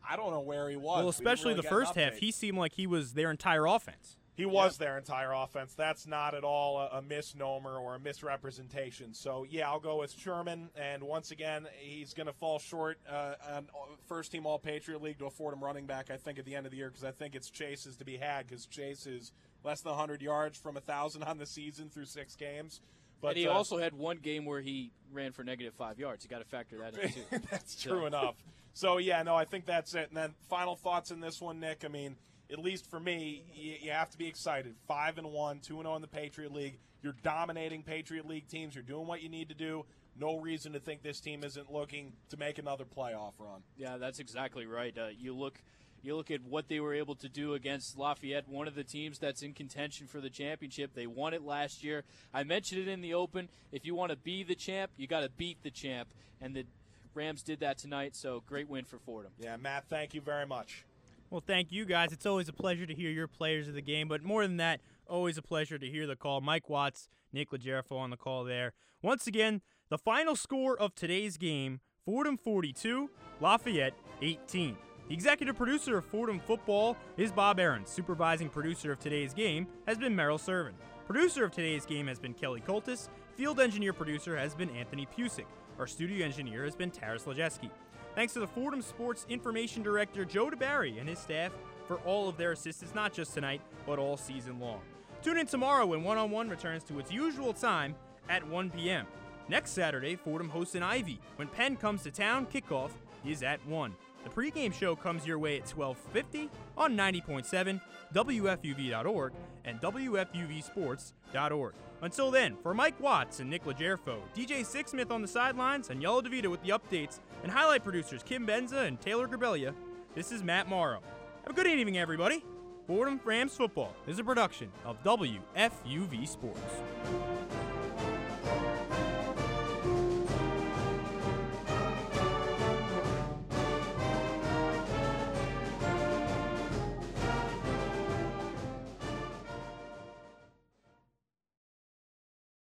I 0.07 0.15
don't 0.15 0.31
know 0.31 0.41
where 0.41 0.69
he 0.69 0.75
was. 0.75 0.97
well, 0.97 1.03
We 1.05 1.09
especially 1.09 1.53
really 1.53 1.63
the 1.63 1.69
first 1.69 1.95
half, 1.95 2.15
he 2.15 2.31
seemed 2.31 2.57
like 2.57 2.73
he 2.73 2.87
was 2.87 3.13
their 3.13 3.31
entire 3.31 3.65
offense. 3.65 4.17
He 4.37 4.45
was 4.45 4.77
their 4.77 4.99
entire 4.99 5.33
offense. 5.33 5.73
That's 5.73 6.05
not 6.05 6.35
at 6.35 6.43
all 6.43 6.77
a, 6.79 6.99
a 6.99 7.01
misnomer 7.01 7.75
or 7.75 7.95
a 7.95 7.99
misrepresentation. 7.99 9.15
So, 9.15 9.45
yeah, 9.49 9.67
I'll 9.67 9.79
go 9.79 9.97
with 9.97 10.11
Sherman. 10.11 10.69
And 10.79 11.01
once 11.03 11.31
again, 11.31 11.67
he's 11.79 12.13
going 12.13 12.27
to 12.27 12.33
fall 12.33 12.59
short 12.59 12.99
uh, 13.11 13.33
on 13.51 13.67
first 14.07 14.31
team 14.31 14.45
All 14.45 14.59
Patriot 14.59 15.01
League 15.01 15.17
to 15.19 15.25
a 15.25 15.31
Fordham 15.31 15.63
running 15.63 15.87
back, 15.87 16.11
I 16.11 16.17
think, 16.17 16.37
at 16.37 16.45
the 16.45 16.53
end 16.53 16.67
of 16.67 16.71
the 16.71 16.77
year 16.77 16.89
because 16.89 17.03
I 17.03 17.09
think 17.09 17.33
it's 17.33 17.49
Chase's 17.49 17.97
to 17.97 18.05
be 18.05 18.17
had 18.17 18.47
because 18.47 18.67
Chase 18.67 19.07
is 19.07 19.31
less 19.63 19.81
than 19.81 19.89
100 19.89 20.21
yards 20.21 20.55
from 20.57 20.77
a 20.77 20.81
1,000 20.81 21.23
on 21.23 21.39
the 21.39 21.47
season 21.47 21.89
through 21.89 22.05
six 22.05 22.35
games. 22.35 22.79
But 23.19 23.29
and 23.29 23.37
he 23.37 23.47
uh, 23.47 23.53
also 23.53 23.79
had 23.79 23.93
one 23.93 24.17
game 24.17 24.45
where 24.45 24.61
he 24.61 24.91
ran 25.11 25.31
for 25.31 25.43
negative 25.43 25.73
five 25.73 25.97
yards. 25.97 26.23
You 26.23 26.29
got 26.29 26.43
to 26.43 26.45
factor 26.45 26.77
that 26.77 26.95
in 26.95 27.11
too. 27.11 27.21
that's 27.49 27.81
So- 27.81 27.89
true 27.89 28.05
enough. 28.05 28.35
So 28.73 28.99
yeah, 28.99 29.23
no, 29.23 29.35
I 29.35 29.45
think 29.45 29.65
that's 29.65 29.95
it. 29.95 30.09
And 30.09 30.15
then 30.17 30.35
final 30.47 30.75
thoughts 30.75 31.09
in 31.09 31.19
this 31.19 31.41
one, 31.41 31.59
Nick. 31.59 31.83
I 31.83 31.87
mean, 31.87 32.15
at 32.51 32.59
least 32.59 32.89
for 32.89 32.99
me, 32.99 33.43
you, 33.53 33.75
you 33.81 33.91
have 33.91 34.09
to 34.11 34.17
be 34.17 34.27
excited. 34.27 34.75
Five 34.87 35.17
and 35.17 35.31
one, 35.31 35.59
two 35.59 35.75
and 35.75 35.83
zero 35.83 35.95
in 35.95 36.01
the 36.01 36.07
Patriot 36.07 36.53
League. 36.53 36.79
You're 37.01 37.15
dominating 37.23 37.83
Patriot 37.83 38.27
League 38.27 38.47
teams. 38.47 38.75
You're 38.75 38.83
doing 38.83 39.07
what 39.07 39.21
you 39.21 39.29
need 39.29 39.49
to 39.49 39.55
do. 39.55 39.85
No 40.19 40.37
reason 40.37 40.73
to 40.73 40.79
think 40.79 41.03
this 41.03 41.19
team 41.19 41.43
isn't 41.43 41.71
looking 41.71 42.13
to 42.29 42.37
make 42.37 42.57
another 42.57 42.85
playoff 42.85 43.33
run. 43.37 43.61
Yeah, 43.77 43.97
that's 43.97 44.19
exactly 44.19 44.65
right. 44.65 44.97
Uh, 44.97 45.09
you 45.17 45.35
look, 45.35 45.61
you 46.01 46.15
look 46.15 46.31
at 46.31 46.41
what 46.41 46.69
they 46.69 46.79
were 46.79 46.95
able 46.95 47.15
to 47.15 47.29
do 47.29 47.53
against 47.53 47.97
Lafayette, 47.97 48.47
one 48.49 48.67
of 48.67 48.73
the 48.73 48.83
teams 48.83 49.19
that's 49.19 49.43
in 49.43 49.53
contention 49.53 50.07
for 50.07 50.19
the 50.19 50.29
championship. 50.29 50.95
They 50.95 51.05
won 51.05 51.35
it 51.35 51.43
last 51.43 51.83
year. 51.83 52.03
I 52.33 52.43
mentioned 52.43 52.81
it 52.81 52.87
in 52.87 53.01
the 53.01 53.13
open. 53.13 53.49
If 53.71 53.85
you 53.85 53.93
want 53.93 54.11
to 54.11 54.17
be 54.17 54.43
the 54.43 54.55
champ, 54.55 54.91
you 54.97 55.05
got 55.05 55.21
to 55.21 55.29
beat 55.29 55.61
the 55.61 55.71
champ, 55.71 56.07
and 56.41 56.55
the 56.55 56.65
Rams 57.13 57.43
did 57.43 57.59
that 57.59 57.77
tonight. 57.77 58.15
So 58.15 58.41
great 58.47 58.67
win 58.67 58.85
for 58.85 58.97
Fordham. 58.97 59.33
Yeah, 59.39 59.55
Matt, 59.57 59.85
thank 59.87 60.15
you 60.15 60.21
very 60.21 60.47
much. 60.47 60.83
Well, 61.29 61.43
thank 61.45 61.73
you 61.73 61.85
guys. 61.85 62.13
It's 62.13 62.25
always 62.25 62.47
a 62.47 62.53
pleasure 62.53 62.85
to 62.85 62.93
hear 62.93 63.09
your 63.09 63.27
players 63.27 63.67
of 63.67 63.73
the 63.73 63.81
game, 63.81 64.07
but 64.07 64.23
more 64.23 64.43
than 64.43 64.57
that, 64.57 64.79
always 65.07 65.37
a 65.37 65.41
pleasure 65.41 65.77
to 65.77 65.85
hear 65.85 66.07
the 66.07 66.15
call. 66.15 66.39
Mike 66.39 66.69
Watts, 66.69 67.09
Nick 67.33 67.51
Legerfo 67.51 67.93
on 67.93 68.11
the 68.11 68.17
call 68.17 68.45
there. 68.45 68.73
Once 69.01 69.27
again, 69.27 69.61
the 69.89 69.97
final 69.97 70.35
score 70.35 70.77
of 70.79 70.95
today's 70.95 71.37
game 71.37 71.81
Fordham 72.05 72.37
42, 72.37 73.09
Lafayette 73.41 73.93
18. 74.21 74.77
The 75.09 75.13
executive 75.13 75.57
producer 75.57 75.97
of 75.97 76.05
Fordham 76.05 76.39
Football 76.39 76.95
is 77.17 77.33
Bob 77.33 77.59
Aaron. 77.59 77.85
Supervising 77.85 78.47
producer 78.47 78.93
of 78.93 78.99
today's 78.99 79.33
game 79.33 79.67
has 79.85 79.97
been 79.97 80.15
Merrill 80.15 80.37
Servin. 80.37 80.73
Producer 81.05 81.43
of 81.43 81.51
today's 81.51 81.85
game 81.85 82.07
has 82.07 82.19
been 82.19 82.33
Kelly 82.33 82.61
Coltis. 82.61 83.09
Field 83.35 83.59
engineer 83.59 83.91
producer 83.91 84.37
has 84.37 84.55
been 84.55 84.69
Anthony 84.69 85.05
Pusick. 85.17 85.45
Our 85.79 85.87
studio 85.87 86.25
engineer 86.25 86.63
has 86.63 86.75
been 86.75 86.91
Taras 86.91 87.23
Lejeski. 87.23 87.69
Thanks 88.17 88.33
to 88.33 88.39
the 88.39 88.47
Fordham 88.47 88.81
Sports 88.81 89.27
Information 89.29 89.83
Director 89.83 90.25
Joe 90.25 90.49
DeBarry 90.49 90.99
and 90.99 91.07
his 91.07 91.19
staff 91.19 91.51
for 91.87 91.97
all 91.97 92.27
of 92.27 92.35
their 92.35 92.51
assistance, 92.51 92.95
not 92.95 93.13
just 93.13 93.35
tonight, 93.35 93.61
but 93.85 93.99
all 93.99 94.17
season 94.17 94.59
long. 94.59 94.79
Tune 95.21 95.37
in 95.37 95.45
tomorrow 95.45 95.85
when 95.85 96.03
One 96.03 96.17
on 96.17 96.31
One 96.31 96.49
returns 96.49 96.83
to 96.85 96.97
its 96.97 97.11
usual 97.11 97.53
time 97.53 97.93
at 98.27 98.43
1 98.47 98.71
p.m. 98.71 99.05
Next 99.49 99.69
Saturday, 99.69 100.15
Fordham 100.15 100.49
hosts 100.49 100.73
an 100.73 100.81
Ivy. 100.81 101.19
When 101.35 101.47
Penn 101.47 101.75
comes 101.75 102.01
to 102.05 102.09
town, 102.09 102.47
kickoff 102.47 102.89
is 103.23 103.43
at 103.43 103.63
1. 103.67 103.93
The 104.23 104.29
pregame 104.31 104.73
show 104.73 104.95
comes 104.95 105.27
your 105.27 105.37
way 105.37 105.57
at 105.57 105.67
12:50 105.67 106.49
on 106.75 106.97
90.7 106.97 107.79
WFUV.org 108.15 109.33
and 109.63 109.79
WFUVSports.org. 109.79 111.73
Until 112.01 112.31
then, 112.31 112.57
for 112.61 112.73
Mike 112.73 112.99
Watts 112.99 113.39
and 113.39 113.49
Nick 113.49 113.65
Legerfo, 113.65 114.19
DJ 114.35 114.61
Sixsmith 114.61 115.11
on 115.11 115.21
the 115.21 115.27
sidelines, 115.27 115.89
and 115.89 116.01
Yellow 116.01 116.21
DeVita 116.21 116.47
with 116.47 116.61
the 116.63 116.69
updates, 116.69 117.19
and 117.43 117.51
highlight 117.51 117.83
producers 117.83 118.23
Kim 118.23 118.45
Benza 118.45 118.87
and 118.87 118.99
Taylor 118.99 119.27
Grabelia, 119.27 119.73
this 120.15 120.31
is 120.31 120.43
Matt 120.43 120.67
Morrow. 120.67 121.01
Have 121.43 121.51
a 121.51 121.53
good 121.53 121.67
evening, 121.67 121.97
everybody. 121.97 122.43
Fordham 122.87 123.19
Rams 123.23 123.55
Football 123.55 123.93
is 124.07 124.19
a 124.19 124.23
production 124.23 124.71
of 124.85 125.01
WFUV 125.03 126.27
Sports. 126.27 126.81